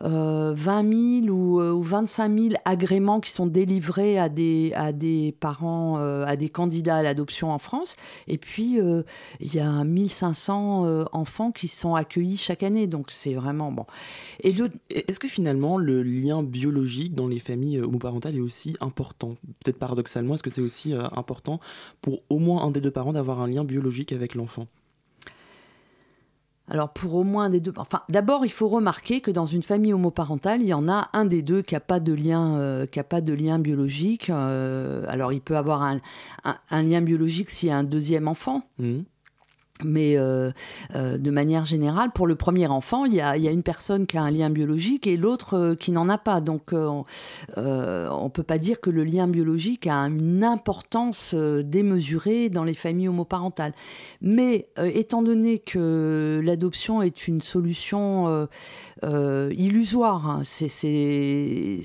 20 0.02 1.24
000 1.24 1.34
ou, 1.34 1.82
25 1.82 2.30
euh, 2.32 2.50
000 2.50 2.56
agréments 2.66 3.20
qui 3.20 3.32
sont 3.32 3.48
délivrés 3.48 4.18
à 4.18 4.30
des, 4.30 5.36
parents, 5.40 5.98
euh, 6.00 6.26
à 6.26 6.36
des 6.36 6.50
candidats 6.50 6.98
à 6.98 7.04
l'adoption 7.04 7.52
en 7.52 7.60
France. 7.60 7.96
Et 8.28 8.38
puis, 8.38 8.80
euh, 8.80 9.04
il 9.40 9.54
y 9.54 9.60
a 9.60 9.84
1500 9.84 11.06
enfants 11.12 11.52
qui 11.52 11.68
sont 11.68 11.96
accueillis 11.96 12.38
chaque 12.38 12.64
année. 12.64 12.88
Donc, 12.88 13.12
c'est 13.12 13.34
vraiment 13.34 13.72
bon. 13.72 13.86
Est-ce 14.44 15.20
que 15.20 15.28
finalement, 15.28 15.78
le 15.78 16.04
lien 16.04 16.44
biologique 16.44 17.16
dans 17.16 17.28
les 17.28 17.40
familles 17.40 17.80
homoparentales 17.80 18.36
est 18.36 18.42
aussi 18.42 18.76
important? 18.82 19.36
Peut-être 19.64 19.80
paradoxalement, 19.80 20.36
est-ce 20.36 20.44
que 20.44 20.50
c'est 20.50 20.62
aussi 20.62 20.94
important 20.94 21.60
pour 22.02 22.22
au 22.30 22.40
moins 22.40 22.64
un 22.64 22.72
des 22.72 22.82
deux 22.82 22.92
parents 22.92 23.14
d'avoir 23.14 23.42
un 23.42 23.48
lien 23.48 23.64
biologique 23.64 24.12
avec 24.12 24.36
l'enfant? 24.36 24.68
Alors 26.68 26.90
pour 26.90 27.16
au 27.16 27.24
moins 27.24 27.50
des 27.50 27.60
deux, 27.60 27.74
enfin 27.78 28.02
d'abord 28.10 28.46
il 28.46 28.52
faut 28.52 28.68
remarquer 28.68 29.22
que 29.22 29.30
dans 29.30 29.46
une 29.46 29.62
famille 29.62 29.94
homoparentale 29.94 30.62
il 30.62 30.68
y 30.68 30.74
en 30.74 30.88
a 30.88 31.10
un 31.14 31.26
des 31.26 31.42
deux 31.42 31.62
qui 31.62 31.76
a 31.76 31.80
pas 31.80 32.00
de 32.00 32.14
lien, 32.14 32.56
euh, 32.58 32.86
qui 32.88 33.00
a 33.00 33.04
pas 33.04 33.22
de 33.22 33.34
lien 33.34 33.60
biologique. 33.60 34.30
Euh, 34.30 35.06
alors 35.08 35.32
il 35.32 35.42
peut 35.42 35.58
avoir 35.58 35.84
un, 35.84 36.00
un, 36.44 36.82
lien 36.82 37.02
biologique 37.02 37.50
s'il 37.50 37.70
y 37.70 37.72
a 37.72 37.78
un 37.78 37.84
deuxième 37.84 38.28
enfant. 38.28 38.64
Mmh. 38.80 39.02
Mais 39.84 40.18
euh, 40.18 40.52
euh, 40.96 41.18
de 41.18 41.32
manière 41.32 41.66
générale, 41.66 42.12
pour 42.14 42.28
le 42.28 42.36
premier 42.36 42.68
enfant, 42.68 43.04
il 43.04 43.14
y 43.14 43.20
a, 43.20 43.36
une 43.36 43.64
personne 43.64 44.08
qui 44.08 44.18
a 44.18 44.24
un 44.24 44.32
lien 44.32 44.50
biologique 44.50 45.06
et 45.06 45.18
l'autre 45.18 45.58
euh, 45.58 45.76
qui 45.76 45.92
n'en 45.92 46.08
a 46.08 46.18
pas. 46.18 46.40
Donc, 46.40 46.72
on 46.72 47.04
ne 47.58 48.30
peut 48.30 48.44
pas 48.44 48.58
dire 48.58 48.80
que 48.80 48.90
le 48.90 49.04
lien 49.04 49.28
biologique 49.28 49.86
a 49.88 49.98
une 50.04 50.46
importance 50.46 51.36
démesurée 51.36 52.50
dans 52.50 52.64
les 52.64 52.74
familles 52.74 53.10
homoparentales. 53.10 53.74
Mais 54.22 54.70
étant 54.78 55.22
donné 55.22 55.60
que 55.60 56.42
l'adoption 56.44 57.02
est 57.02 57.28
une 57.28 57.42
solution 57.42 58.48
illusoire, 59.04 60.30
hein, 60.30 60.42
c'est 60.46 61.80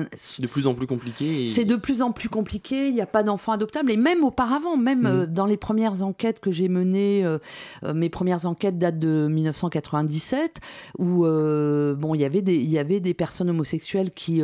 de 0.00 0.46
plus 0.46 0.66
en 0.66 0.74
plus 0.74 0.86
compliqué. 0.86 1.46
C'est 1.46 1.64
de 1.64 1.76
plus 1.76 2.02
en 2.02 2.12
plus 2.12 2.28
compliqué. 2.28 2.88
Il 2.88 2.94
n'y 2.94 3.00
a 3.00 3.06
pas 3.06 3.22
d'enfants 3.22 3.52
adoptables. 3.52 3.90
Et 3.90 3.96
même 3.96 4.24
auparavant, 4.24 4.76
même 4.76 5.00
mhm. 5.00 5.06
euh, 5.06 5.26
dans 5.26 5.46
les 5.46 5.56
premières 5.56 6.02
enquêtes 6.02 6.40
que 6.40 6.50
j'ai 6.50 6.68
menées, 6.68 7.24
euh, 7.24 7.38
euh, 7.84 7.94
mes 7.94 8.08
premières 8.08 8.46
enquêtes 8.46 8.78
datent 8.78 8.98
de 8.98 9.26
1997, 9.28 10.60
où 10.98 11.24
bon, 11.24 12.14
il 12.14 12.20
y 12.20 12.24
avait 12.24 12.42
des, 12.42 12.56
il 12.56 12.70
y 12.70 12.78
avait 12.78 13.00
des 13.00 13.14
personnes 13.14 13.50
homosexuelles 13.50 14.10
qui 14.14 14.42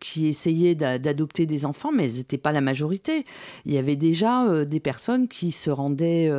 qui 0.00 0.26
essayaient 0.26 0.74
d'adopter 0.74 1.46
des 1.46 1.66
enfants, 1.66 1.90
mais 1.92 2.04
elles 2.04 2.14
n'étaient 2.14 2.38
pas 2.38 2.52
la 2.52 2.60
majorité. 2.60 3.24
Il 3.64 3.72
y 3.72 3.78
avait 3.78 3.96
déjà 3.96 4.64
des 4.64 4.80
personnes 4.80 5.28
qui 5.28 5.52
se 5.52 5.70
rendaient 5.70 6.30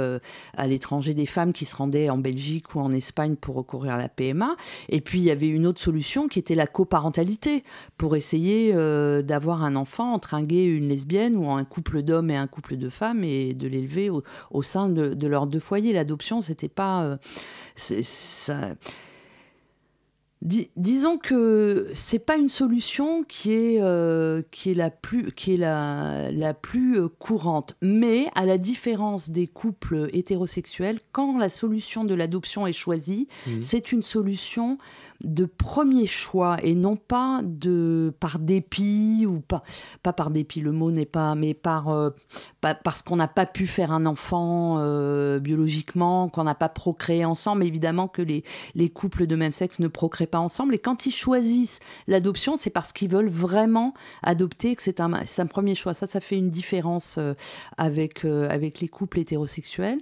à 0.57 0.67
l'étranger, 0.67 1.13
des 1.13 1.25
femmes 1.25 1.53
qui 1.53 1.65
se 1.65 1.75
rendaient 1.75 2.09
en 2.09 2.17
Belgique 2.17 2.75
ou 2.75 2.79
en 2.79 2.91
Espagne 2.91 3.35
pour 3.35 3.55
recourir 3.55 3.93
à 3.93 3.97
la 3.97 4.09
PMA. 4.09 4.55
Et 4.89 5.01
puis 5.01 5.19
il 5.19 5.25
y 5.25 5.31
avait 5.31 5.47
une 5.47 5.67
autre 5.67 5.81
solution 5.81 6.27
qui 6.27 6.39
était 6.39 6.55
la 6.55 6.67
coparentalité 6.67 7.63
pour 7.97 8.14
essayer 8.15 8.71
euh, 8.73 9.21
d'avoir 9.21 9.63
un 9.63 9.75
enfant 9.75 10.13
entre 10.13 10.33
un 10.33 10.43
gay 10.43 10.63
et 10.63 10.65
une 10.65 10.89
lesbienne 10.89 11.35
ou 11.35 11.49
un 11.49 11.63
couple 11.63 12.01
d'hommes 12.01 12.29
et 12.29 12.37
un 12.37 12.47
couple 12.47 12.77
de 12.77 12.89
femmes 12.89 13.23
et 13.23 13.53
de 13.53 13.67
l'élever 13.67 14.09
au, 14.09 14.63
sein 14.63 14.89
de, 14.89 15.27
leurs 15.27 15.47
deux 15.47 15.59
foyers. 15.59 15.93
L'adoption, 15.93 16.41
c'était 16.41 16.67
pas. 16.67 17.03
Euh, 17.03 17.17
ça... 17.75 18.75
disons 20.41 21.17
que 21.17 21.89
c'est 21.93 22.19
pas 22.19 22.37
une 22.37 22.47
solution 22.49 23.23
qui 23.23 23.53
est, 23.53 23.81
euh, 23.81 24.41
qui 24.51 24.71
est, 24.71 24.75
la, 24.75 24.89
plus, 24.89 25.31
qui 25.31 25.53
est 25.53 25.57
la, 25.57 26.31
la 26.31 26.53
plus 26.53 27.09
courante. 27.19 27.75
Mais 27.81 28.27
à 28.35 28.45
la 28.45 28.57
différence 28.57 29.29
des 29.29 29.47
couples 29.47 30.09
hétérosexuels, 30.13 30.99
quand 31.11 31.37
la 31.37 31.49
solution 31.49 32.03
de 32.03 32.13
l'adoption 32.13 32.67
est 32.67 32.73
choisie, 32.73 33.27
mmh. 33.47 33.51
c'est 33.61 33.91
une 33.91 34.03
solution 34.03 34.77
de 35.23 35.45
premier 35.45 36.05
choix 36.05 36.57
et 36.61 36.75
non 36.75 36.95
pas 36.97 37.41
de 37.43 38.13
par 38.19 38.39
dépit 38.39 39.25
ou 39.27 39.39
pas 39.39 39.63
pas 40.03 40.13
par 40.13 40.29
dépit 40.29 40.59
le 40.59 40.71
mot 40.71 40.91
n'est 40.91 41.05
pas 41.05 41.35
mais 41.35 41.53
par 41.53 41.89
euh, 41.89 42.09
parce 42.83 43.01
qu'on 43.01 43.15
n'a 43.15 43.27
pas 43.27 43.45
pu 43.45 43.67
faire 43.67 43.91
un 43.91 44.05
enfant 44.05 44.77
euh, 44.79 45.39
biologiquement 45.39 46.29
qu'on 46.29 46.43
n'a 46.43 46.55
pas 46.55 46.69
procréé 46.69 47.23
ensemble 47.23 47.63
évidemment 47.63 48.07
que 48.07 48.21
les, 48.21 48.43
les 48.73 48.89
couples 48.89 49.25
de 49.27 49.35
même 49.35 49.51
sexe 49.51 49.79
ne 49.79 49.87
procréent 49.87 50.27
pas 50.29 50.39
ensemble. 50.39 50.75
Et 50.75 50.79
quand 50.79 51.05
ils 51.05 51.13
choisissent 51.13 51.79
l'adoption 52.07 52.57
c'est 52.57 52.69
parce 52.69 52.91
qu'ils 52.91 53.09
veulent 53.09 53.29
vraiment 53.29 53.93
adopter 54.23 54.75
que 54.75 54.81
c'est 54.81 54.99
un 54.99 55.13
un 55.13 55.47
premier 55.47 55.75
choix. 55.75 55.93
Ça 55.93 56.07
ça 56.07 56.19
fait 56.19 56.37
une 56.37 56.49
différence 56.49 57.15
euh, 57.17 57.33
avec 57.77 58.25
avec 58.25 58.81
les 58.81 58.87
couples 58.87 59.19
hétérosexuels. 59.19 59.99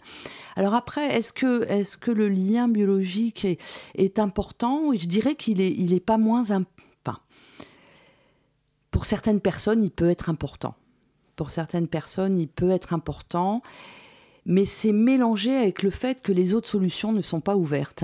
Alors 0.56 0.74
après 0.74 1.16
est-ce 1.16 1.34
que 1.34 1.64
est-ce 1.70 1.98
que 1.98 2.12
le 2.12 2.30
lien 2.30 2.68
biologique 2.68 3.46
est, 3.46 3.60
est 3.96 4.20
important? 4.20 4.92
Je 5.04 5.08
dirais 5.08 5.36
qu'il 5.36 5.60
est, 5.62 5.72
il 5.72 5.94
est 5.94 6.00
pas 6.00 6.18
moins. 6.18 6.42
Enfin, 6.42 6.66
pour 8.90 9.06
certaines 9.06 9.42
personnes, 9.42 9.84
il 9.84 9.92
peut 9.92 10.10
être 10.10 10.30
important. 10.30 10.76
Pour 11.36 11.50
certaines 11.50 11.88
personnes, 11.88 12.40
il 12.40 12.48
peut 12.48 12.70
être 12.70 12.94
important, 12.94 13.64
mais 14.46 14.66
c'est 14.66 14.92
mélangé 14.92 15.56
avec 15.56 15.82
le 15.82 15.90
fait 15.90 16.22
que 16.22 16.32
les 16.32 16.54
autres 16.54 16.70
solutions 16.70 17.12
ne 17.12 17.22
sont 17.22 17.42
pas 17.42 17.56
ouvertes. 17.58 18.04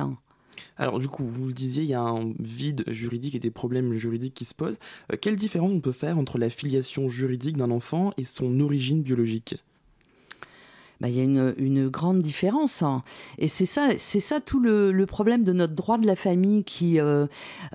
Alors 0.78 1.00
du 1.00 1.08
coup, 1.08 1.26
vous 1.26 1.48
le 1.48 1.54
disiez, 1.54 1.84
il 1.84 1.90
y 1.90 1.94
a 1.94 2.02
un 2.02 2.34
vide 2.40 2.84
juridique 2.88 3.36
et 3.36 3.40
des 3.40 3.52
problèmes 3.52 3.94
juridiques 3.94 4.34
qui 4.34 4.46
se 4.46 4.56
posent. 4.56 4.80
Euh, 5.14 5.16
quelle 5.22 5.36
différence 5.36 5.72
on 5.72 5.80
peut 5.80 5.92
faire 5.92 6.18
entre 6.18 6.38
la 6.38 6.50
filiation 6.50 7.08
juridique 7.08 7.56
d'un 7.56 7.72
enfant 7.72 8.12
et 8.18 8.26
son 8.26 8.60
origine 8.60 9.04
biologique? 9.04 9.56
Bah, 11.02 11.08
il 11.08 11.16
y 11.16 11.22
a 11.22 11.24
une, 11.24 11.54
une 11.58 11.88
grande 11.88 12.22
différence. 12.22 12.84
Hein. 12.84 13.04
Et 13.38 13.48
c'est 13.48 13.66
ça, 13.66 13.92
c'est 13.98 14.20
ça 14.20 14.42
tout 14.42 14.60
le, 14.60 14.92
le, 14.92 15.06
problème 15.06 15.44
de 15.44 15.54
notre 15.54 15.74
droit 15.74 15.98
de 15.98 16.06
la 16.06 16.18
famille, 16.18 16.66
qui, 16.66 17.00
euh, 17.00 17.26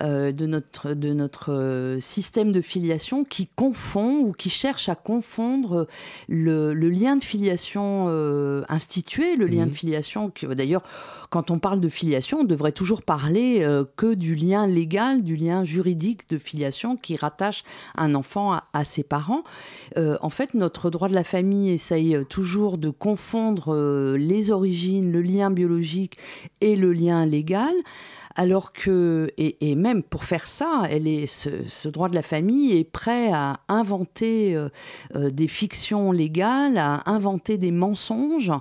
euh, 0.03 0.31
de 0.31 0.47
notre, 0.47 0.93
de 0.93 1.15
notre 1.15 1.53
euh, 1.53 2.01
système 2.01 2.53
de 2.53 2.61
filiation 2.61 3.25
qui 3.25 3.49
confond 3.57 4.21
ou 4.21 4.33
qui 4.33 4.51
cherche 4.51 4.91
à 4.91 4.95
confondre 4.95 5.87
le, 6.29 6.75
le 6.75 6.91
lien 6.91 7.17
de 7.17 7.25
filiation 7.25 8.07
euh, 8.09 8.63
institué, 8.69 9.37
le 9.37 9.47
lien 9.47 9.65
de 9.65 9.71
mmh. 9.71 9.75
filiation, 9.75 10.31
qui 10.31 10.47
d'ailleurs, 10.47 10.83
quand 11.31 11.51
on 11.51 11.59
parle 11.59 11.81
de 11.81 11.89
filiation, 11.89 12.41
on 12.41 12.45
devrait 12.45 12.73
toujours 12.73 13.03
parler 13.03 13.67
que 13.97 14.15
du 14.15 14.35
lien 14.35 14.67
légal, 14.67 15.23
du 15.23 15.37
lien 15.37 15.65
juridique 15.65 16.29
de 16.29 16.39
filiation 16.39 16.97
qui 16.97 17.17
rattache 17.17 17.65
un 17.97 18.15
enfant 18.15 18.53
à, 18.53 18.65
à 18.73 18.85
ses 18.85 19.03
parents. 19.03 19.43
en 19.97 20.31
fait, 20.31 20.55
notre 20.55 20.91
droit 20.91 21.09
de 21.09 21.15
la 21.15 21.25
famille 21.25 21.71
essaye 21.71 22.25
toujours 22.29 22.79
de 22.79 22.91
confondre 22.91 23.14
confondre 23.15 23.73
euh, 23.73 24.17
les 24.19 24.51
origines, 24.51 25.13
le 25.13 25.23
lien 25.23 25.53
biologique 25.53 26.19
et 26.61 26.75
le 26.75 26.93
lien 26.93 27.25
légal 27.25 27.73
alors 28.37 28.73
que, 28.73 29.29
et, 29.37 29.77
même 29.77 30.03
pour 30.03 30.25
faire 30.25 30.47
ça, 30.47 30.83
elle 30.91 31.07
est, 31.07 31.27
ce, 31.27 31.89
droit 31.89 32.09
de 32.09 32.17
la 32.17 32.23
famille 32.23 32.77
est 32.77 32.85
prêt 32.85 33.31
à 33.33 33.61
inventer 33.69 34.57
euh, 34.57 34.69
euh, 35.15 35.31
des 35.31 35.47
fictions 35.47 36.11
légales, 36.11 36.79
à 36.79 37.09
inventer 37.09 37.59
des 37.59 37.71
mensonges, 37.71 38.53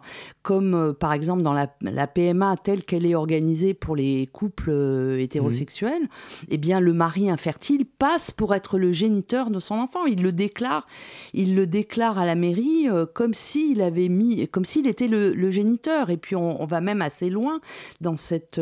comme 0.43 0.93
par 0.99 1.13
exemple 1.13 1.41
dans 1.41 1.53
la, 1.53 1.67
PMA 2.07 2.55
telle 2.57 2.85
qu'elle 2.85 3.05
est 3.05 3.15
organisée 3.15 3.73
pour 3.73 3.95
les 3.95 4.27
couples 4.31 5.17
hétérosexuels, 5.19 6.07
eh 6.49 6.57
bien 6.57 6.79
le 6.79 6.93
mari 6.93 7.29
infertile 7.29 7.85
passe 7.85 8.29
pour 8.29 8.53
être 8.53 8.77
le 8.77 8.91
géniteur 8.91 9.49
de 9.49 9.59
son 9.59 9.75
enfant. 9.75 10.05
Il 10.05 10.21
le 10.21 10.31
déclare, 10.31 10.85
il 11.33 11.55
le 11.55 11.65
déclare 11.65 12.19
à 12.19 12.25
la 12.25 12.35
mairie 12.35 12.87
comme 13.13 13.33
s'il 13.33 13.81
avait 13.81 14.09
mis, 14.09 14.47
comme 14.49 14.65
s'il 14.65 14.87
était 14.87 15.07
le, 15.07 15.49
géniteur. 15.49 16.09
Et 16.09 16.17
puis 16.17 16.35
on, 16.35 16.65
va 16.65 16.81
même 16.81 17.01
assez 17.01 17.29
loin 17.29 17.59
dans 18.01 18.17
cette 18.17 18.59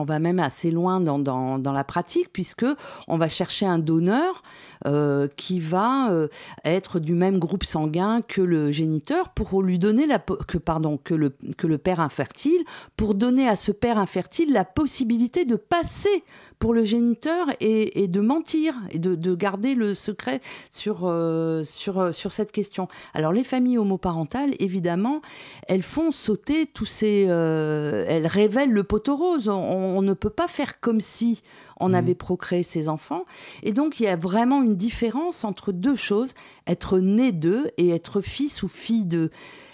on 0.00 0.04
va 0.04 0.18
même 0.18 0.38
assez 0.38 0.70
loin 0.70 1.00
dans, 1.00 1.18
dans, 1.18 1.72
la 1.72 1.84
pratique 1.84 2.32
puisque 2.32 2.66
on 3.06 3.18
va 3.18 3.28
chercher 3.28 3.66
un 3.66 3.78
donneur 3.78 4.42
euh, 4.86 5.28
qui 5.36 5.60
va 5.60 6.10
euh, 6.10 6.28
être 6.64 6.98
du 6.98 7.14
même 7.14 7.38
groupe 7.38 7.64
sanguin 7.64 8.22
que 8.22 8.40
le 8.40 8.72
géniteur 8.72 9.28
pour 9.30 9.62
lui 9.62 9.78
donner 9.78 10.06
la 10.06 10.18
que 10.18 10.58
pardon 10.58 10.96
que 10.96 11.14
le 11.14 11.34
que 11.56 11.66
le 11.66 11.78
père 11.78 12.00
infertile 12.00 12.64
pour 12.96 13.14
donner 13.14 13.46
à 13.48 13.56
ce 13.56 13.72
père 13.72 13.98
infertile 13.98 14.52
la 14.52 14.64
possibilité 14.64 15.44
de 15.44 15.56
passer 15.56 16.24
pour 16.60 16.74
le 16.74 16.84
géniteur 16.84 17.46
et, 17.60 18.06
de 18.06 18.20
mentir 18.20 18.74
et 18.90 18.98
de, 18.98 19.34
garder 19.34 19.74
le 19.74 19.94
secret 19.94 20.40
sur, 20.70 21.00
euh, 21.04 21.64
sur, 21.64 21.98
euh, 21.98 22.12
sur 22.12 22.32
cette 22.32 22.52
question. 22.52 22.86
Alors 23.14 23.32
les 23.32 23.44
familles 23.44 23.78
homoparentales, 23.78 24.54
évidemment, 24.58 25.22
elles 25.66 25.82
font 25.82 26.12
sauter 26.12 26.66
tous 26.66 26.84
ces... 26.84 27.24
Euh, 27.28 28.04
elles 28.06 28.26
révèlent 28.26 28.72
le 28.72 28.84
poteau 28.84 29.16
rose. 29.16 29.48
On, 29.48 30.02
ne 30.02 30.12
peut 30.12 30.30
pas 30.30 30.48
faire 30.48 30.80
comme 30.80 31.00
si 31.00 31.42
on 31.78 31.90
mmh. 31.90 31.94
avait 31.94 32.14
procréé 32.14 32.62
ses 32.62 32.88
enfants. 32.88 33.24
Et 33.62 33.72
donc 33.72 33.98
il 33.98 34.02
y 34.02 34.08
a 34.08 34.16
vraiment 34.16 34.62
une 34.62 34.76
différence 34.76 35.44
entre 35.44 35.72
deux 35.72 35.96
choses, 35.96 36.34
être 36.66 36.98
né 36.98 37.32
d'eux 37.32 37.70
et 37.78 37.88
être 37.88 38.20
fils 38.20 38.62
ou 38.62 38.68
fille 38.68 39.06
de 39.06 39.30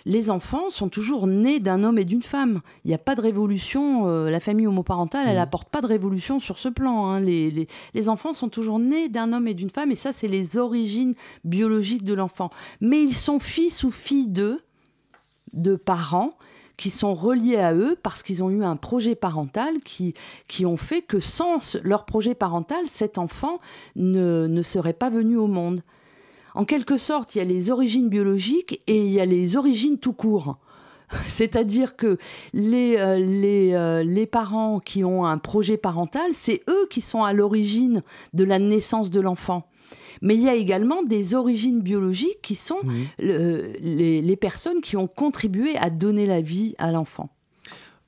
les 0.06 0.30
enfants 0.30 0.70
sont 0.70 0.88
toujours 0.88 1.26
nés 1.26 1.58
d'un 1.58 1.82
homme 1.82 1.98
et 1.98 2.04
d'une 2.04 2.22
femme. 2.22 2.62
Il 2.84 2.88
n'y 2.88 2.94
a 2.94 2.98
pas 2.98 3.16
de 3.16 3.20
révolution. 3.20 4.08
Euh, 4.08 4.30
la 4.30 4.38
famille 4.38 4.68
homoparentale, 4.68 5.26
elle 5.26 5.34
n'apporte 5.34 5.66
mmh. 5.66 5.72
pas 5.72 5.80
de 5.82 5.88
révolution 5.88 6.38
sur 6.38 6.58
ce 6.58 6.68
plan. 6.68 7.06
Hein. 7.06 7.20
Les, 7.20 8.08
enfants 8.08 8.32
sont 8.32 8.48
toujours 8.48 8.78
nés 8.78 9.08
d'un 9.08 9.32
homme 9.32 9.48
et 9.48 9.54
d'une 9.54 9.68
femme, 9.68 9.90
et 9.90 9.96
ça, 9.96 10.12
c'est 10.12 10.28
les 10.28 10.58
origines 10.58 11.14
biologiques 11.44 12.04
de 12.04 12.14
l'enfant. 12.14 12.50
Mais 12.80 13.02
ils 13.02 13.16
sont 13.16 13.40
fils 13.40 13.82
ou 13.82 13.90
filles 13.90 14.28
d'eux, 14.28 14.60
de 15.52 15.74
parents 15.74 16.34
qui 16.76 16.90
sont 16.90 17.14
reliés 17.14 17.56
à 17.56 17.74
eux 17.74 17.98
parce 18.00 18.22
qu'ils 18.22 18.44
ont 18.44 18.50
eu 18.50 18.62
un 18.62 18.76
projet 18.76 19.16
parental 19.16 19.80
qui, 19.80 20.14
qui 20.46 20.66
ont 20.66 20.76
fait 20.76 21.02
que 21.02 21.18
sans 21.18 21.58
leur 21.82 22.04
projet 22.04 22.34
parental, 22.34 22.84
cet 22.86 23.18
enfant 23.18 23.58
ne, 23.96 24.46
ne 24.46 24.62
serait 24.62 24.92
pas 24.92 25.10
venu 25.10 25.36
au 25.36 25.48
monde 25.48 25.80
en 26.56 26.64
quelque 26.64 26.96
sorte, 26.96 27.34
il 27.34 27.38
y 27.38 27.40
a 27.42 27.44
les 27.44 27.70
origines 27.70 28.08
biologiques 28.08 28.80
et 28.86 29.04
il 29.04 29.12
y 29.12 29.20
a 29.20 29.26
les 29.26 29.56
origines 29.56 29.98
tout 29.98 30.14
court. 30.14 30.56
C'est-à-dire 31.28 31.96
que 31.96 32.16
les, 32.54 32.96
euh, 32.96 33.18
les, 33.18 33.74
euh, 33.74 34.02
les, 34.02 34.26
parents 34.26 34.80
qui 34.80 35.04
ont 35.04 35.26
un 35.26 35.36
projet 35.36 35.76
parental, 35.76 36.30
c'est 36.32 36.62
eux 36.68 36.88
qui 36.90 37.02
sont 37.02 37.22
à 37.22 37.34
l'origine 37.34 38.02
de 38.32 38.42
la 38.42 38.58
naissance 38.58 39.10
de 39.10 39.20
l'enfant. 39.20 39.68
Mais 40.22 40.34
il 40.34 40.40
y 40.40 40.48
a 40.48 40.54
également 40.54 41.02
des 41.02 41.34
origines 41.34 41.82
biologiques 41.82 42.40
qui 42.40 42.54
sont 42.54 42.80
les, 43.18 44.22
les 44.22 44.36
personnes 44.36 44.80
qui 44.80 44.96
ont 44.96 45.06
contribué 45.06 45.76
à 45.76 45.90
donner 45.90 46.24
la 46.24 46.40
vie 46.40 46.74
à 46.78 46.90
l'enfant. 46.90 47.28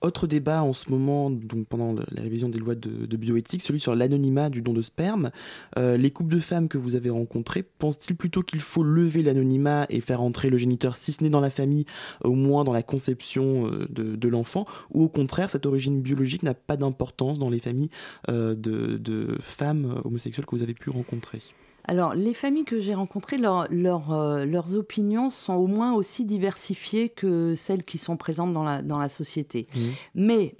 Autre 0.00 0.28
débat 0.28 0.62
en 0.62 0.72
ce 0.72 0.90
moment, 0.90 1.28
donc 1.28 1.66
pendant 1.66 1.92
la 1.92 2.22
révision 2.22 2.48
des 2.48 2.58
lois 2.58 2.76
de, 2.76 3.16
bioéthique, 3.16 3.62
celui 3.62 3.80
sur 3.80 3.96
l'anonymat 3.96 4.48
du 4.48 4.62
don 4.62 4.72
de 4.72 4.82
sperme. 4.82 5.30
Euh, 5.76 5.96
les 5.96 6.12
couples 6.12 6.32
de 6.34 6.40
femmes 6.40 6.68
que 6.68 6.78
vous 6.78 6.94
avez 6.94 7.10
rencontrés 7.10 7.64
pensent-ils 7.64 8.14
plutôt 8.14 8.42
qu'il 8.42 8.60
faut 8.60 8.84
lever 8.84 9.22
l'anonymat 9.22 9.86
et 9.88 10.00
faire 10.00 10.22
entrer 10.22 10.50
le 10.50 10.58
géniteur, 10.58 10.94
si 10.94 11.12
ce 11.12 11.24
n'est 11.24 11.30
dans 11.30 11.40
la 11.40 11.50
famille, 11.50 11.84
au 12.22 12.34
moins 12.34 12.62
dans 12.62 12.72
la 12.72 12.84
conception 12.84 13.66
euh, 13.66 13.88
de, 13.90 14.28
l'enfant, 14.28 14.66
ou 14.92 15.02
au 15.02 15.08
contraire, 15.08 15.50
cette 15.50 15.66
origine 15.66 16.00
biologique 16.00 16.44
n'a 16.44 16.54
pas 16.54 16.76
d'importance 16.76 17.40
dans 17.40 17.50
les 17.50 17.60
familles 17.60 17.90
euh, 18.30 18.54
de 18.54 19.36
femmes 19.40 20.00
homosexuelles 20.04 20.46
que 20.46 20.54
vous 20.54 20.62
avez 20.62 20.74
pu 20.74 20.90
rencontrer? 20.90 21.40
Alors, 21.84 22.14
les 22.14 22.34
familles 22.34 22.66
que 22.66 22.80
j'ai 22.80 22.94
rencontrées, 22.94 23.38
euh, 23.42 24.44
leurs 24.44 24.74
opinions 24.74 25.30
sont 25.30 25.54
au 25.54 25.66
moins 25.66 25.94
aussi 25.94 26.26
diversifiées 26.26 27.08
que 27.08 27.54
celles 27.54 27.82
qui 27.82 27.96
sont 27.96 28.18
présentes 28.18 28.52
dans 28.52 28.62
la, 28.62 28.82
dans 28.82 28.98
la 28.98 29.08
société. 29.08 29.68
Mmh. 29.74 29.80
Mais 30.14 30.54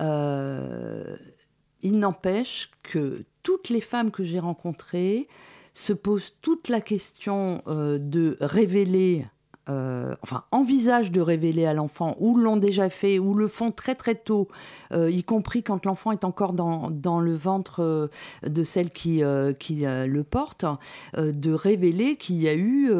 euh, 0.00 1.16
il 1.82 1.98
n'empêche 1.98 2.70
que 2.82 3.24
toutes 3.42 3.68
les 3.68 3.82
femmes 3.82 4.10
que 4.10 4.24
j'ai 4.24 4.38
rencontrées 4.38 5.28
se 5.74 5.92
posent 5.92 6.36
toute 6.40 6.68
la 6.68 6.80
question 6.80 7.62
euh, 7.66 7.98
de 7.98 8.36
révéler 8.40 9.26
euh, 9.68 10.16
enfin, 10.22 10.42
envisagent 10.50 11.12
de 11.12 11.20
révéler 11.20 11.66
à 11.66 11.72
l'enfant, 11.72 12.16
ou 12.18 12.36
l'ont 12.36 12.56
déjà 12.56 12.90
fait, 12.90 13.20
ou 13.20 13.34
le 13.34 13.46
font 13.46 13.70
très 13.70 13.94
très 13.94 14.16
tôt, 14.16 14.48
euh, 14.92 15.08
y 15.08 15.22
compris 15.22 15.62
quand 15.62 15.86
l'enfant 15.86 16.10
est 16.10 16.24
encore 16.24 16.52
dans, 16.52 17.20
le 17.20 17.34
ventre 17.34 17.80
euh, 17.80 18.08
de 18.44 18.64
celle 18.64 18.90
qui, 18.90 19.20
le 19.20 20.22
porte, 20.22 20.64
de 21.16 21.52
révéler 21.52 22.16
qu'il 22.16 22.42
y 22.42 22.48
a 22.48 22.54
eu, 22.54 22.90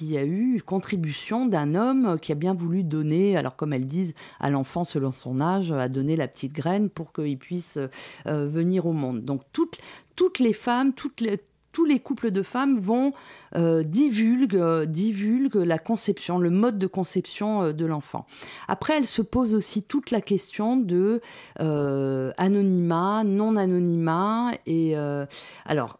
y 0.00 0.16
a 0.16 0.24
eu 0.24 0.60
contribution 0.66 1.46
d'un 1.46 1.76
homme 1.76 2.18
qui 2.20 2.32
a 2.32 2.34
bien 2.34 2.52
voulu 2.52 2.82
donner, 2.82 3.36
alors 3.36 3.54
comme 3.54 3.72
elles 3.72 3.86
disent, 3.86 4.14
à 4.40 4.50
l'enfant 4.50 4.82
selon 4.82 5.12
son 5.12 5.40
âge, 5.40 5.70
à 5.70 5.88
donner 5.88 6.16
la 6.16 6.26
petite 6.26 6.52
graine 6.52 6.90
pour 6.90 7.12
qu'il 7.12 7.38
puisse 7.38 7.78
venir 8.24 8.86
au 8.86 8.92
monde. 8.92 9.22
Donc 9.22 9.42
toutes, 9.52 9.78
toutes 10.16 10.40
les 10.40 10.52
femmes, 10.52 10.92
toutes 10.94 11.20
les 11.20 11.38
tous 11.76 11.84
les 11.84 12.00
couples 12.00 12.30
de 12.30 12.40
femmes 12.40 12.78
vont 12.78 13.10
euh, 13.54 13.82
divulguer, 13.82 14.86
la 15.62 15.76
conception, 15.76 16.38
le 16.38 16.48
mode 16.48 16.78
de 16.78 16.86
conception 16.86 17.64
euh, 17.64 17.72
de 17.74 17.84
l'enfant. 17.84 18.24
Après, 18.66 18.96
elle 18.96 19.06
se 19.06 19.20
pose 19.20 19.54
aussi 19.54 19.82
toute 19.82 20.10
la 20.10 20.22
question 20.22 20.78
de 20.78 21.20
euh, 21.60 22.32
anonymat, 22.38 23.24
non 23.24 23.56
anonymat, 23.56 24.52
et 24.64 24.96
alors 25.66 25.98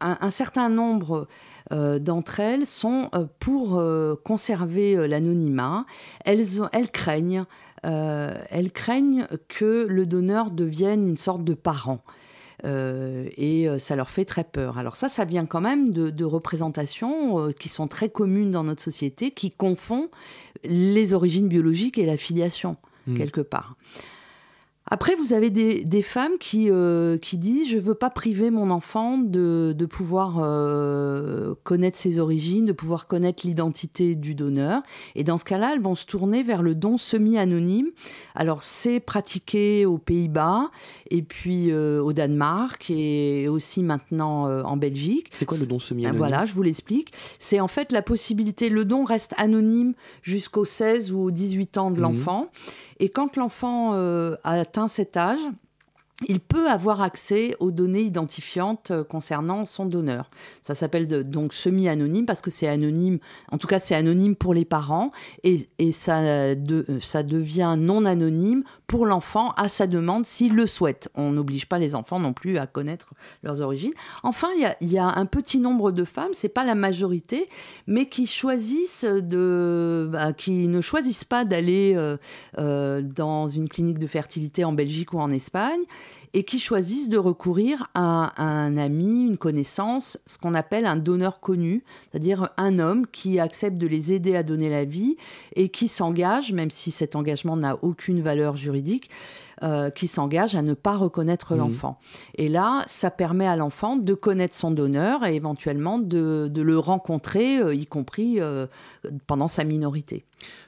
un, 0.00 0.30
certain 0.30 0.70
nombre 0.70 1.28
d'entre 1.70 2.40
elles 2.40 2.64
sont 2.64 3.10
pour 3.38 3.82
conserver 4.24 5.06
l'anonymat. 5.06 5.84
Elles, 6.24 6.62
elles 6.72 6.90
elles 7.82 8.72
craignent 8.72 9.26
que 9.48 9.86
le 9.88 10.06
donneur 10.06 10.50
devienne 10.50 11.06
une 11.06 11.18
sorte 11.18 11.44
de 11.44 11.54
parent. 11.54 12.00
Euh, 12.66 13.28
et 13.36 13.68
euh, 13.68 13.78
ça 13.78 13.96
leur 13.96 14.10
fait 14.10 14.24
très 14.24 14.44
peur. 14.44 14.78
Alors 14.78 14.96
ça, 14.96 15.08
ça 15.08 15.24
vient 15.24 15.46
quand 15.46 15.60
même 15.60 15.92
de, 15.92 16.24
représentations 16.24 17.38
euh, 17.38 17.52
qui 17.52 17.68
sont 17.68 17.86
très 17.86 18.08
communes 18.08 18.50
dans 18.50 18.64
notre 18.64 18.82
société, 18.82 19.30
qui 19.30 19.50
confondent 19.50 20.10
les 20.64 21.14
origines 21.14 21.48
biologiques 21.48 21.98
et 21.98 22.06
la 22.06 22.16
filiation, 22.16 22.76
mmh. 23.06 23.16
quelque 23.16 23.40
part. 23.40 23.76
Après, 24.88 25.16
vous 25.16 25.32
avez 25.32 25.50
des, 25.50 26.02
femmes 26.02 26.38
qui, 26.38 26.70
euh, 26.70 27.18
qui 27.18 27.38
disent 27.38 27.68
Je 27.68 27.76
ne 27.76 27.80
veux 27.80 27.94
pas 27.94 28.08
priver 28.08 28.50
mon 28.50 28.70
enfant 28.70 29.18
de, 29.18 29.74
de 29.76 29.86
pouvoir 29.86 30.36
euh, 30.38 31.54
connaître 31.64 31.98
ses 31.98 32.20
origines, 32.20 32.66
de 32.66 32.72
pouvoir 32.72 33.08
connaître 33.08 33.44
l'identité 33.44 34.14
du 34.14 34.36
donneur. 34.36 34.82
Et 35.16 35.24
dans 35.24 35.38
ce 35.38 35.44
cas-là, 35.44 35.72
elles 35.72 35.80
vont 35.80 35.96
se 35.96 36.06
tourner 36.06 36.44
vers 36.44 36.62
le 36.62 36.76
don 36.76 36.98
semi-anonyme. 36.98 37.88
Alors, 38.36 38.62
c'est 38.62 39.00
pratiqué 39.00 39.86
aux 39.86 39.98
Pays-Bas, 39.98 40.70
et 41.10 41.22
puis 41.22 41.72
euh, 41.72 42.00
au 42.00 42.12
Danemark, 42.12 42.88
et 42.88 43.48
aussi 43.48 43.82
maintenant 43.82 44.44
en 44.62 44.76
Belgique. 44.76 45.28
C'est 45.32 45.46
quoi 45.46 45.58
le 45.58 45.66
don 45.66 45.80
semi-anonyme? 45.80 46.18
Voilà, 46.18 46.46
je 46.46 46.52
vous 46.52 46.62
l'explique. 46.62 47.12
C'est 47.40 47.58
en 47.58 47.68
fait 47.68 47.90
la 47.90 48.02
possibilité 48.02 48.68
Le 48.68 48.84
don 48.84 49.04
reste 49.04 49.34
anonyme 49.36 49.94
jusqu'aux 50.22 50.64
16 50.64 51.10
ou 51.12 51.32
18 51.32 51.78
ans 51.78 51.90
de 51.90 51.98
mmh. 51.98 52.02
l'enfant. 52.02 52.50
Et 52.98 53.10
quand 53.10 53.36
l'enfant 53.36 53.92
a 53.92 54.56
atteint 54.76 54.88
cet 54.88 55.16
âge, 55.16 55.40
il 56.28 56.40
peut 56.40 56.68
avoir 56.70 57.02
accès 57.02 57.54
aux 57.60 57.70
données 57.70 58.00
identifiantes 58.00 58.90
euh, 58.90 59.04
concernant 59.04 59.66
son 59.66 59.84
donneur. 59.84 60.30
Ça 60.62 60.74
s'appelle 60.74 61.06
donc 61.28 61.52
semi-anonyme 61.52 62.24
parce 62.24 62.40
que 62.40 62.50
c'est 62.50 62.68
anonyme, 62.68 63.18
en 63.52 63.58
tout 63.58 63.66
cas 63.66 63.78
c'est 63.78 63.94
anonyme 63.94 64.34
pour 64.34 64.54
les 64.54 64.64
parents 64.64 65.10
et, 65.44 65.68
ça, 65.92 66.54
ça 67.00 67.22
devient 67.22 67.74
non 67.78 68.04
anonyme 68.04 68.64
pour 68.86 69.06
l'enfant 69.06 69.52
à 69.52 69.68
sa 69.68 69.86
demande 69.86 70.24
s'il 70.24 70.54
le 70.54 70.66
souhaite. 70.66 71.08
On 71.14 71.32
n'oblige 71.32 71.66
pas 71.66 71.78
les 71.78 71.94
enfants 71.94 72.18
non 72.18 72.32
plus 72.32 72.58
à 72.58 72.66
connaître 72.66 73.12
leurs 73.42 73.60
origines. 73.60 73.92
Enfin, 74.22 74.48
il 74.80 74.92
y 74.92 74.98
a, 74.98 75.06
un 75.06 75.26
petit 75.26 75.58
nombre 75.58 75.92
de 75.92 76.04
femmes, 76.04 76.32
c'est 76.32 76.48
pas 76.48 76.64
la 76.64 76.74
majorité, 76.74 77.48
mais 77.86 78.08
qui 78.08 78.26
choisissent 78.26 79.04
de, 79.04 80.08
bah, 80.10 80.32
qui 80.32 80.66
ne 80.66 80.80
choisissent 80.80 81.24
pas 81.24 81.44
d'aller 81.44 81.94
euh, 81.96 82.16
euh, 82.58 83.02
dans 83.02 83.48
une 83.48 83.68
clinique 83.68 83.98
de 83.98 84.06
fertilité 84.06 84.64
en 84.64 84.72
Belgique 84.72 85.12
ou 85.12 85.18
en 85.18 85.30
Espagne 85.30 85.82
et 86.34 86.44
qui 86.44 86.58
choisissent 86.58 87.08
de 87.08 87.18
recourir 87.18 87.88
à, 87.94 88.42
un 88.42 88.76
ami, 88.76 89.24
une 89.24 89.38
connaissance, 89.38 90.18
ce 90.26 90.38
qu'on 90.38 90.54
appelle 90.54 90.84
un 90.86 90.96
donneur 90.96 91.40
connu, 91.40 91.82
c'est-à-dire 92.10 92.50
un 92.56 92.78
homme 92.78 93.06
qui 93.06 93.40
accepte 93.40 93.76
de 93.78 93.86
les 93.86 94.12
aider 94.12 94.36
à 94.36 94.42
donner 94.42 94.68
la 94.68 94.84
vie 94.84 95.16
et 95.54 95.68
qui 95.68 95.88
s'engage, 95.88 96.52
même 96.52 96.70
si 96.70 96.90
cet 96.90 97.16
engagement 97.16 97.56
n'a 97.56 97.78
aucune 97.82 98.20
valeur 98.20 98.56
juridique, 98.56 99.10
euh, 99.62 99.88
qui 99.88 100.06
s'engage 100.06 100.54
à 100.54 100.60
ne 100.60 100.74
pas 100.74 100.96
reconnaître 100.96 101.54
mmh. 101.54 101.58
l'enfant. 101.58 101.98
Et 102.34 102.50
là, 102.50 102.84
ça 102.88 103.10
permet 103.10 103.46
à 103.46 103.56
l'enfant 103.56 103.96
de 103.96 104.12
connaître 104.12 104.54
son 104.54 104.70
donneur 104.70 105.24
et 105.24 105.34
éventuellement 105.34 105.98
de, 105.98 106.50
le 106.54 106.78
rencontrer, 106.78 107.58
euh, 107.58 107.74
y 107.74 107.86
compris 107.86 108.38
euh, 108.38 108.66
pendant 109.26 109.48
sa 109.48 109.64
minorité. 109.64 110.26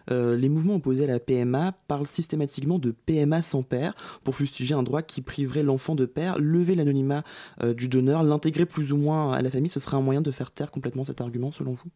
les 0.09 0.49
mouvements 0.49 0.77
opposés 0.77 1.05
à 1.05 1.07
la 1.07 1.21
PMA 1.21 1.73
parlent 1.87 2.07
systématiquement 2.07 2.79
de 2.79 2.93
PMA 2.93 3.43
sans 3.43 3.63
père 3.63 3.95
pour 4.25 4.35
fustiger 4.35 4.75
un 4.75 4.83
droit 4.83 5.03
qui 5.03 5.21
priverait 5.21 5.63
l'enfant 5.63 5.95
de 5.95 6.07
père, 6.07 6.39
lever 6.39 6.75
l'anonymat 6.75 7.25
du 7.63 7.89
donneur, 7.89 8.23
l'intégrer 8.23 8.65
plus 8.65 8.95
ou 8.95 8.97
moins 8.97 9.33
à 9.33 9.43
la 9.43 9.51
famille. 9.51 9.69
Ce 9.69 9.81
serait 9.81 9.99
un 9.99 10.03
moyen 10.03 10.23
de 10.23 10.31
faire 10.31 10.51
taire 10.51 10.71
complètement 10.71 11.05
cet 11.05 11.21
argument 11.21 11.53
selon 11.53 11.73
vous? 11.73 11.91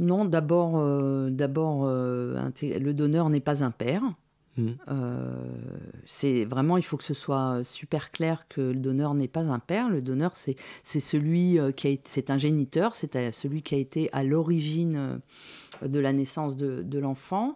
Non, 0.00 0.24
d'abord, 0.24 0.78
euh, 0.78 1.28
d'abord 1.30 1.82
euh, 1.84 2.50
le 2.62 2.92
donneur 2.92 3.28
n'est 3.28 3.40
pas 3.40 3.62
un 3.62 3.70
père. 3.70 4.02
Mmh. 4.56 4.68
Euh, 4.88 5.34
c'est 6.06 6.44
vraiment, 6.46 6.78
il 6.78 6.82
faut 6.82 6.96
que 6.96 7.04
ce 7.04 7.14
soit 7.14 7.60
super 7.64 8.10
clair 8.10 8.48
que 8.48 8.62
le 8.62 8.80
donneur 8.80 9.12
n'est 9.12 9.28
pas 9.28 9.42
un 9.42 9.58
père. 9.58 9.90
Le 9.90 10.00
donneur, 10.00 10.34
c'est, 10.36 10.56
c'est 10.82 11.00
celui 11.00 11.58
qui 11.76 11.88
a 11.88 11.96
c'est 12.04 12.30
un 12.30 12.38
géniteur, 12.38 12.94
c'est 12.94 13.30
celui 13.30 13.62
qui 13.62 13.74
a 13.74 13.78
été 13.78 14.08
à 14.12 14.24
l'origine 14.24 15.20
de 15.82 15.98
la 16.00 16.12
naissance 16.14 16.56
de, 16.56 16.82
de 16.82 16.98
l'enfant. 16.98 17.54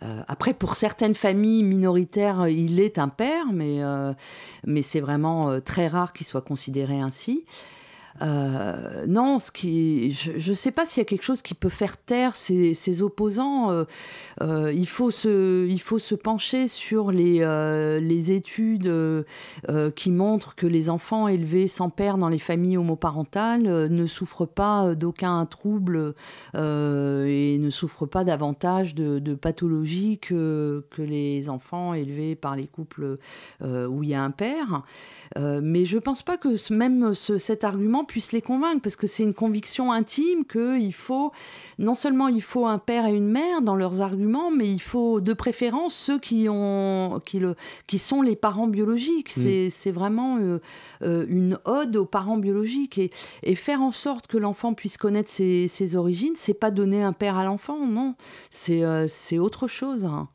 après, 0.00 0.54
pour 0.54 0.76
certaines 0.76 1.14
familles 1.14 1.64
minoritaires, 1.64 2.48
il 2.48 2.80
est 2.80 2.98
un 2.98 3.08
père, 3.08 3.46
mais, 3.52 3.80
mais 4.64 4.82
c'est 4.82 5.00
vraiment 5.00 5.60
très 5.60 5.88
rare 5.88 6.12
qu'il 6.12 6.26
soit 6.26 6.42
considéré 6.42 7.00
ainsi. 7.00 7.44
Euh, 8.22 9.06
non, 9.06 9.38
ce 9.38 9.50
qui, 9.50 10.12
je 10.12 10.50
ne 10.50 10.54
sais 10.54 10.72
pas 10.72 10.86
s'il 10.86 11.00
y 11.00 11.02
a 11.02 11.04
quelque 11.04 11.22
chose 11.22 11.42
qui 11.42 11.54
peut 11.54 11.68
faire 11.68 11.96
taire 11.96 12.36
ces, 12.36 13.02
opposants. 13.02 13.70
Euh, 13.70 13.84
euh, 14.42 14.72
il, 14.72 14.88
faut 14.88 15.10
se, 15.10 15.66
il 15.68 15.80
faut 15.80 15.98
se 15.98 16.14
pencher 16.14 16.68
sur 16.68 17.12
les, 17.12 17.40
les 18.00 18.32
études 18.32 18.92
qui 19.94 20.10
montrent 20.10 20.54
que 20.54 20.66
les 20.66 20.90
enfants 20.90 21.28
élevés 21.28 21.68
sans 21.68 21.90
père 21.90 22.18
dans 22.18 22.28
les 22.28 22.38
familles 22.38 22.76
homoparentales 22.76 23.62
ne 23.62 24.06
souffrent 24.06 24.46
pas 24.46 24.94
d'aucun 24.94 25.44
trouble 25.46 26.14
et 26.54 27.58
ne 27.58 27.70
souffrent 27.70 28.06
pas 28.06 28.24
davantage 28.24 28.94
de, 28.94 29.18
de 29.18 29.34
pathologies 29.34 30.18
que, 30.18 30.84
que 30.90 31.02
les 31.02 31.48
enfants 31.48 31.94
élevés 31.94 32.34
par 32.34 32.56
les 32.56 32.66
couples 32.66 33.18
où 33.62 34.02
il 34.02 34.08
y 34.08 34.14
a 34.14 34.22
un 34.22 34.30
père. 34.30 34.82
mais 35.36 35.84
je 35.84 35.96
ne 35.96 36.00
pense 36.00 36.22
pas 36.22 36.36
que 36.36 36.72
même 36.72 37.14
cet 37.14 37.64
argument 37.64 37.99
puisse 38.04 38.32
les 38.32 38.42
convaincre, 38.42 38.80
parce 38.82 38.96
que 38.96 39.06
c'est 39.06 39.22
une 39.22 39.34
conviction 39.34 39.92
intime 39.92 40.44
qu'il 40.44 40.94
faut, 40.94 41.32
non 41.78 41.94
seulement 41.94 42.28
il 42.28 42.42
faut 42.42 42.66
un 42.66 42.78
père 42.78 43.06
et 43.06 43.14
une 43.14 43.28
mère 43.28 43.62
dans 43.62 43.76
leurs 43.76 44.02
arguments, 44.02 44.50
mais 44.50 44.70
il 44.70 44.80
faut 44.80 45.20
de 45.20 45.32
préférence 45.32 45.94
ceux 45.94 46.18
qui, 46.18 46.48
ont, 46.48 47.20
qui, 47.24 47.38
le, 47.38 47.54
qui 47.86 47.98
sont 47.98 48.22
les 48.22 48.36
parents 48.36 48.66
biologiques. 48.66 49.36
Mm. 49.36 49.70
C'est 49.70 49.90
vraiment 49.90 50.38
euh, 50.38 50.60
euh, 51.02 51.24
une 51.28 51.58
ode 51.64 51.96
aux 51.96 52.04
parents 52.04 52.38
biologiques. 52.38 52.98
Et, 52.98 53.10
et, 53.42 53.54
faire 53.54 53.82
en 53.82 53.90
sorte 53.90 54.26
que 54.26 54.38
l'enfant 54.38 54.74
puisse 54.74 54.96
connaître 54.96 55.30
ses, 55.30 55.68
ses 55.68 55.96
origines, 55.96 56.34
c'est 56.36 56.54
pas 56.54 56.70
donner 56.70 57.02
un 57.02 57.12
père 57.12 57.36
à 57.36 57.44
l'enfant, 57.44 57.86
non. 57.86 58.14
C'est 58.50 58.82
euh, 58.82 59.06
autre 59.38 59.68
chose. 59.68 60.04
Hein. 60.04 60.28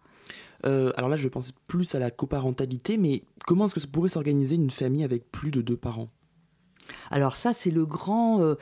alors 0.63 1.10
là, 1.10 1.15
je 1.15 1.28
pense 1.28 1.51
plus 1.67 1.95
à 1.95 1.99
la 1.99 2.12
coparentalité, 2.12 2.97
mais 2.97 3.23
comment 3.45 3.65
est-ce 3.65 3.75
que 3.75 3.80
ça 3.80 3.88
pourrait 3.88 4.10
s'organiser 4.10 4.56
une 4.56 4.71
famille 4.71 5.04
avec 5.04 5.32
plus 5.32 5.51
de 5.51 5.62
deux 5.62 5.78
parents? 5.78 6.10
Alors 7.11 7.35
ça, 7.35 7.53
c'est 7.53 7.71
le 7.71 7.85
grand, 7.85 8.41
euh, 8.41 8.55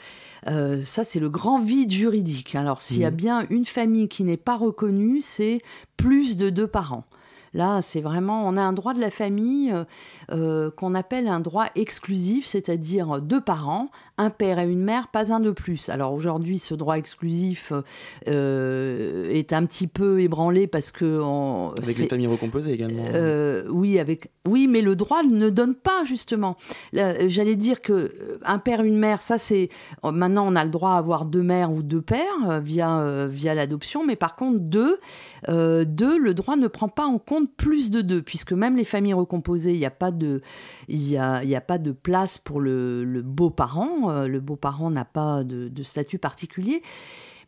euh, 0.47 0.81
ça 0.83 1.03
c'est 1.03 1.19
le 1.19 1.29
grand 1.29 1.59
vide 1.59 1.91
juridique. 1.91 2.55
Alors 2.55 2.81
s'il 2.81 2.97
y 2.97 3.05
a 3.05 3.11
mmh. 3.11 3.15
bien 3.15 3.45
une 3.49 3.65
famille 3.65 4.07
qui 4.07 4.23
n'est 4.23 4.37
pas 4.37 4.57
reconnue, 4.57 5.21
c'est 5.21 5.61
plus 5.97 6.37
de 6.37 6.49
deux 6.49 6.67
parents. 6.67 7.05
Là, 7.53 7.81
c'est 7.81 8.01
vraiment, 8.01 8.47
on 8.47 8.57
a 8.57 8.61
un 8.61 8.73
droit 8.73 8.93
de 8.93 8.99
la 8.99 9.11
famille 9.11 9.71
euh, 9.71 9.83
euh, 10.31 10.71
qu'on 10.71 10.95
appelle 10.95 11.27
un 11.27 11.39
droit 11.39 11.67
exclusif, 11.75 12.45
c'est-à-dire 12.45 13.21
deux 13.21 13.41
parents, 13.41 13.89
un 14.17 14.31
père 14.31 14.57
et 14.57 14.67
une 14.67 14.83
mère, 14.83 15.09
pas 15.09 15.31
un 15.31 15.39
de 15.39 15.51
plus. 15.51 15.89
Alors 15.89 16.13
aujourd'hui, 16.13 16.57
ce 16.57 16.73
droit 16.73 16.97
exclusif 16.97 17.71
euh, 18.27 19.29
est 19.29 19.53
un 19.53 19.65
petit 19.67 19.85
peu 19.85 20.21
ébranlé 20.21 20.65
parce 20.65 20.91
que... 20.91 21.21
avec 21.79 21.97
les 21.97 22.07
familles 22.07 22.27
recomposées 22.27 22.73
également. 22.73 23.03
oui, 23.69 23.99
avec, 23.99 24.31
oui, 24.47 24.67
mais 24.67 24.81
le 24.81 24.95
droit 24.95 25.21
ne 25.21 25.49
donne 25.49 25.75
pas 25.75 26.03
justement. 26.05 26.57
J'allais 26.93 27.55
dire 27.55 27.81
que 27.81 28.39
un 28.43 28.57
père, 28.57 28.81
une 28.81 28.97
mère, 28.97 29.21
ça 29.21 29.37
c'est... 29.37 29.69
Maintenant, 30.03 30.45
on 30.47 30.55
a 30.55 30.63
le 30.63 30.71
droit 30.71 30.91
à 30.91 30.97
avoir 30.97 31.25
deux 31.25 31.43
mères 31.43 31.71
ou 31.71 31.83
deux 31.83 32.01
pères 32.01 32.61
via, 32.61 33.27
via 33.27 33.53
l'adoption, 33.53 34.05
mais 34.05 34.15
par 34.15 34.35
contre, 34.35 34.59
deux, 34.59 34.99
deux, 35.47 36.17
le 36.17 36.33
droit 36.33 36.55
ne 36.55 36.67
prend 36.67 36.89
pas 36.89 37.05
en 37.05 37.19
compte 37.19 37.42
plus 37.47 37.91
de 37.91 38.01
deux, 38.01 38.21
puisque 38.21 38.53
même 38.53 38.77
les 38.77 38.83
familles 38.83 39.13
recomposées, 39.13 39.73
il 39.73 39.79
n'y 39.79 39.85
a, 39.85 39.91
pas 39.91 40.11
de, 40.11 40.41
il 40.87 41.15
a 41.17 41.61
pas 41.61 41.77
de 41.77 41.91
place 41.91 42.37
pour 42.37 42.59
le, 42.59 43.21
beau-parent. 43.23 44.09
Euh, 44.09 44.27
le 44.27 44.39
beau-parent 44.39 44.89
n'a 44.89 45.05
pas 45.05 45.43
de, 45.43 45.83
statut 45.83 46.17
particulier. 46.17 46.81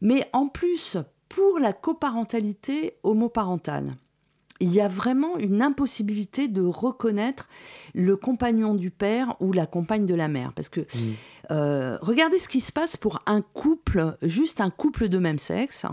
Mais 0.01 0.29
en 0.33 0.47
plus, 0.47 0.97
pour 1.29 1.59
la 1.59 1.73
coparentalité 1.73 2.97
homoparentale, 3.03 3.95
il 4.61 4.73
y 4.73 4.79
a 4.79 4.87
vraiment 4.87 5.37
une 5.37 5.61
impossibilité 5.61 6.47
de 6.47 6.61
reconnaître 6.61 7.49
le 7.93 8.15
compagnon 8.15 8.73
du 8.73 8.89
père 8.89 9.35
ou 9.41 9.51
la 9.51 9.65
compagne 9.65 10.05
de 10.05 10.15
la 10.15 10.29
mère. 10.29 10.53
Parce 10.53 10.69
que 10.69 10.81
mmh. 10.81 10.85
euh, 11.51 11.97
regardez 12.01 12.39
ce 12.39 12.47
qui 12.47 12.61
se 12.61 12.71
passe 12.71 12.95
pour 12.95 13.19
un 13.25 13.41
couple, 13.41 14.17
juste 14.21 14.61
un 14.61 14.69
couple 14.69 15.09
de 15.09 15.17
même 15.17 15.39
sexe 15.39 15.85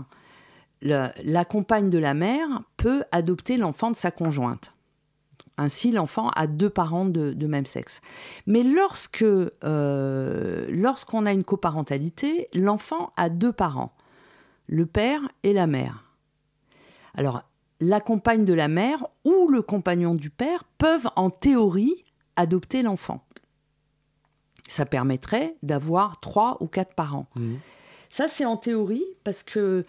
la 0.83 1.45
compagne 1.45 1.89
de 1.89 1.97
la 1.97 2.13
mère 2.13 2.47
peut 2.77 3.03
adopter 3.11 3.57
l'enfant 3.57 3.89
de 3.89 3.95
sa 3.95 4.11
conjointe. 4.11 4.73
Ainsi, 5.57 5.91
l'enfant 5.91 6.29
a 6.29 6.47
deux 6.47 6.69
parents 6.69 7.05
de, 7.05 7.47
même 7.47 7.65
sexe. 7.65 8.01
Mais 8.47 8.63
lorsque 8.63 9.23
euh, 9.23 10.65
lorsqu'on 10.69 11.25
a 11.25 11.31
une 11.31 11.43
coparentalité, 11.43 12.49
l'enfant 12.53 13.13
a 13.17 13.29
deux 13.29 13.53
parents, 13.53 13.93
le 14.67 14.85
père 14.85 15.21
et 15.43 15.53
la 15.53 15.67
mère. 15.67 16.05
Alors, 17.15 17.43
la 17.79 17.99
compagne 17.99 18.45
de 18.45 18.53
la 18.53 18.67
mère 18.67 19.05
ou 19.25 19.47
le 19.47 19.61
compagnon 19.61 20.15
du 20.15 20.31
père 20.31 20.63
peuvent 20.77 21.09
en 21.15 21.29
théorie 21.29 22.03
adopter 22.35 22.81
l'enfant. 22.81 23.23
Ça 24.67 24.85
permettrait 24.85 25.55
d'avoir 25.61 26.19
trois 26.19 26.57
ou 26.61 26.67
quatre 26.67 26.95
parents. 26.95 27.27
Mmh. 27.35 27.55
Ça, 28.09 28.27
c'est 28.27 28.45
en 28.45 28.57
théorie 28.57 29.05
parce 29.23 29.43
que 29.43 29.83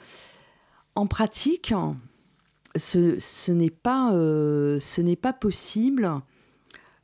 en 0.94 1.06
pratique, 1.06 1.74
ce, 2.76 3.50
n'est 3.50 3.70
pas, 3.70 4.12
euh, 4.14 4.80
pas 5.20 5.32
possible 5.32 6.20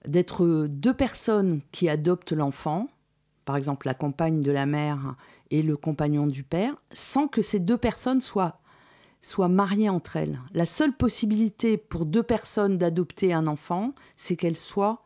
d'être 0.06 0.66
deux 0.68 0.94
personnes 0.94 1.60
qui 1.72 1.88
adoptent 1.88 2.32
l'enfant, 2.32 2.88
par 3.44 3.56
exemple 3.56 3.86
la 3.86 3.94
compagne 3.94 4.40
de 4.40 4.52
la 4.52 4.66
mère 4.66 5.16
et 5.50 5.62
le 5.62 5.76
compagnon 5.76 6.26
du 6.26 6.42
père, 6.42 6.74
sans 6.92 7.28
que 7.28 7.42
ces 7.42 7.58
deux 7.58 7.78
personnes 7.78 8.20
soient, 8.20 8.60
soient 9.22 9.48
mariées 9.48 9.88
entre 9.88 10.16
elles. 10.16 10.40
La 10.54 10.66
seule 10.66 10.96
possibilité 10.96 11.76
pour 11.76 12.06
deux 12.06 12.22
personnes 12.22 12.78
d'adopter 12.78 13.32
un 13.32 13.46
enfant, 13.46 13.94
c'est 14.16 14.36
qu'elles 14.36 14.56
soient 14.56 15.02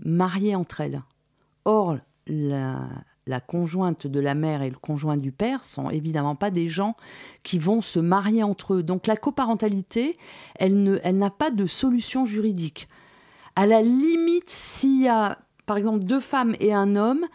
mariées 0.00 0.56
entre 0.56 0.80
elles. 0.80 1.02
Or, 1.64 1.98
la, 2.26 2.88
la 3.28 3.40
conjointe 3.40 4.06
de 4.06 4.20
la 4.20 4.34
mère 4.34 4.62
et 4.62 4.70
le 4.70 4.76
conjoint 4.76 5.16
du 5.16 5.30
père 5.30 5.62
sont 5.62 5.90
évidemment 5.90 6.34
pas 6.34 6.50
des 6.50 6.68
gens 6.68 6.96
qui 7.42 7.58
vont 7.58 7.80
se 7.80 8.00
marier 8.00 8.42
entre 8.42 8.74
eux. 8.74 8.82
Donc 8.82 9.06
la 9.06 9.16
coparentalité, 9.16 10.16
elle 10.56 10.82
n'a 10.82 10.98
elle 11.04 11.30
pas 11.38 11.50
de 11.50 11.66
solution 11.66 12.24
juridique. 12.24 12.88
À 13.54 13.66
la 13.66 13.82
limite, 13.82 14.48
s'il 14.48 15.02
y 15.02 15.08
a 15.08 15.38
par 15.66 15.76
exemple 15.76 16.00
deux 16.00 16.20
femmes 16.20 16.56
et 16.58 16.72
un 16.72 16.96
homme, 16.96 17.26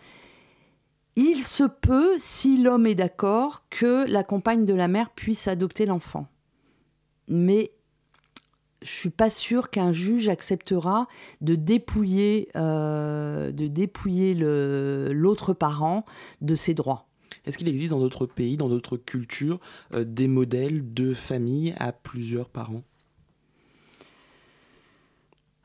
il 1.15 1.43
se 1.43 1.63
peut, 1.63 2.15
si 2.17 2.57
l'homme 2.57 2.87
est 2.87 2.95
d'accord, 2.95 3.63
que 3.69 4.09
la 4.09 4.23
compagne 4.23 4.65
de 4.65 4.73
la 4.73 4.87
mère 4.87 5.11
puisse 5.11 5.47
adopter 5.47 5.85
l'enfant. 5.85 6.27
Mais 7.27 7.71
je 8.83 8.91
suis 8.91 9.09
pas 9.09 9.29
sûre 9.29 9.69
qu'un 9.69 9.91
juge 9.91 10.29
acceptera 10.29 11.07
de 11.41 11.55
dépouiller, 11.55 12.49
euh, 12.55 13.51
de 13.51 13.67
dépouiller 13.67 14.33
l'autre 14.35 15.53
parent 15.53 16.05
de 16.41 16.55
ses 16.55 16.73
droits. 16.73 17.07
Est-ce 17.45 17.57
qu'il 17.57 17.67
existe 17.67 17.91
dans 17.91 17.99
d'autres 17.99 18.25
pays, 18.25 18.57
dans 18.57 18.69
d'autres 18.69 18.97
cultures, 18.97 19.59
euh, 19.93 20.03
des 20.03 20.27
modèles 20.27 20.93
de 20.93 21.13
famille 21.13 21.73
à 21.79 21.91
plusieurs 21.91 22.49
parents? 22.49 22.83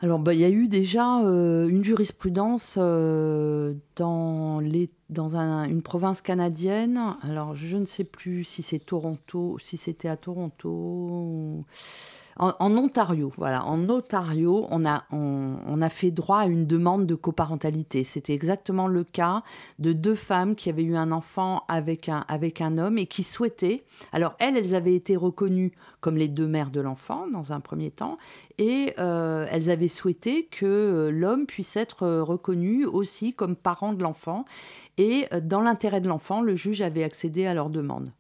Alors, 0.01 0.21
bah, 0.21 0.33
il 0.33 0.41
y 0.41 0.45
a 0.45 0.51
eu 0.51 0.69
déjà 0.69 1.21
euh, 1.23 1.67
une 1.69 1.83
jurisprudence 1.83 2.79
dans, 2.79 4.61
les, 4.61 4.91
dans 5.11 5.37
une 5.37 5.83
province 5.83 6.21
canadienne. 6.21 7.17
Alors, 7.23 7.57
je 7.57 7.77
ne 7.77 7.85
sais 7.85 8.05
plus 8.05 8.45
si 8.45 8.63
c'est 8.63 8.79
Toronto, 8.79 9.59
si 9.61 9.77
c'était 9.77 10.09
à 10.09 10.17
Toronto 10.17 11.65
en, 12.39 12.77
Ontario, 12.77 13.33
voilà, 13.37 13.65
en 13.65 13.89
Ontario, 13.89 14.67
on 14.71 14.87
a, 14.87 15.05
on, 15.11 15.81
a 15.81 15.89
fait 15.89 16.11
droit 16.11 16.41
à 16.41 16.47
une 16.47 16.67
demande 16.67 17.07
de 17.07 17.15
coparentalité. 17.15 18.05
C'était 18.05 18.35
exactement 18.35 18.87
le 18.87 19.05
cas 19.05 19.43
de 19.79 19.93
deux 19.93 20.15
femmes 20.15 20.55
qui 20.55 20.69
avaient 20.69 20.83
eu 20.83 20.97
un 20.97 21.13
enfant 21.13 21.65
avec 21.69 22.09
un, 22.09 22.25
avec 22.29 22.61
un 22.61 22.79
homme 22.79 22.99
et 22.99 23.07
qui 23.07 23.25
souhaitaient. 23.25 23.85
Alors, 24.13 24.35
elles, 24.39 24.57
elles 24.57 24.75
avaient 24.75 24.95
été 24.95 25.17
reconnues 25.17 25.73
comme 26.01 26.17
les 26.17 26.29
deux 26.29 26.47
mères 26.47 26.71
de 26.71 26.81
l'enfant 26.81 27.27
dans 27.33 27.53
un 27.53 27.61
premier 27.61 27.91
temps, 27.91 28.19
et 28.59 28.95
euh, 28.99 29.47
elles 29.51 29.71
avaient 29.71 29.89
souhaité 29.89 30.47
que 30.47 30.67
euh, 30.67 31.11
l'homme 31.11 31.47
puisse 31.47 31.77
être 31.77 32.05
euh, 32.05 32.23
reconnu 32.23 32.87
aussi 32.87 33.33
comme 33.33 33.57
parent 33.57 33.93
de 33.93 34.03
l'enfant. 34.03 34.45
Et 34.97 35.29
dans 35.43 35.61
l'intérêt 35.61 36.01
de 36.01 36.09
l'enfant, 36.09 36.41
le 36.41 36.57
juge 36.57 36.83
avait 36.83 37.05
accédé 37.05 37.47
à 37.47 37.55
leur 37.55 37.71
demande. 37.71 38.11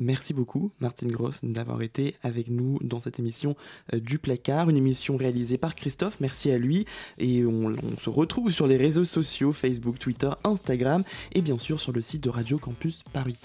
Merci 0.00 0.32
beaucoup, 0.32 0.72
Martine 0.80 1.12
Gross, 1.12 1.40
d'avoir 1.42 1.82
été 1.82 2.16
avec 2.22 2.48
nous 2.48 2.78
dans 2.80 3.00
cette 3.00 3.18
émission 3.18 3.54
euh, 3.92 4.00
du 4.00 4.18
placard, 4.18 4.70
une 4.70 4.78
émission 4.78 5.16
réalisée 5.16 5.58
par 5.58 5.74
Christophe. 5.74 6.18
Merci 6.20 6.50
à 6.50 6.58
lui. 6.58 6.86
Et 7.18 7.44
on, 7.44 7.66
on, 7.66 7.98
se 7.98 8.08
retrouve 8.08 8.50
sur 8.50 8.66
les 8.66 8.78
réseaux 8.78 9.04
sociaux 9.04 9.52
Facebook, 9.52 9.98
Twitter, 9.98 10.30
Instagram 10.42 11.04
et 11.32 11.42
bien 11.42 11.58
sûr 11.58 11.78
sur 11.78 11.92
le 11.92 12.00
site 12.00 12.24
de 12.24 12.30
Radio 12.30 12.58
Campus 12.58 13.02
Paris. 13.12 13.38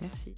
Merci. 0.00 0.34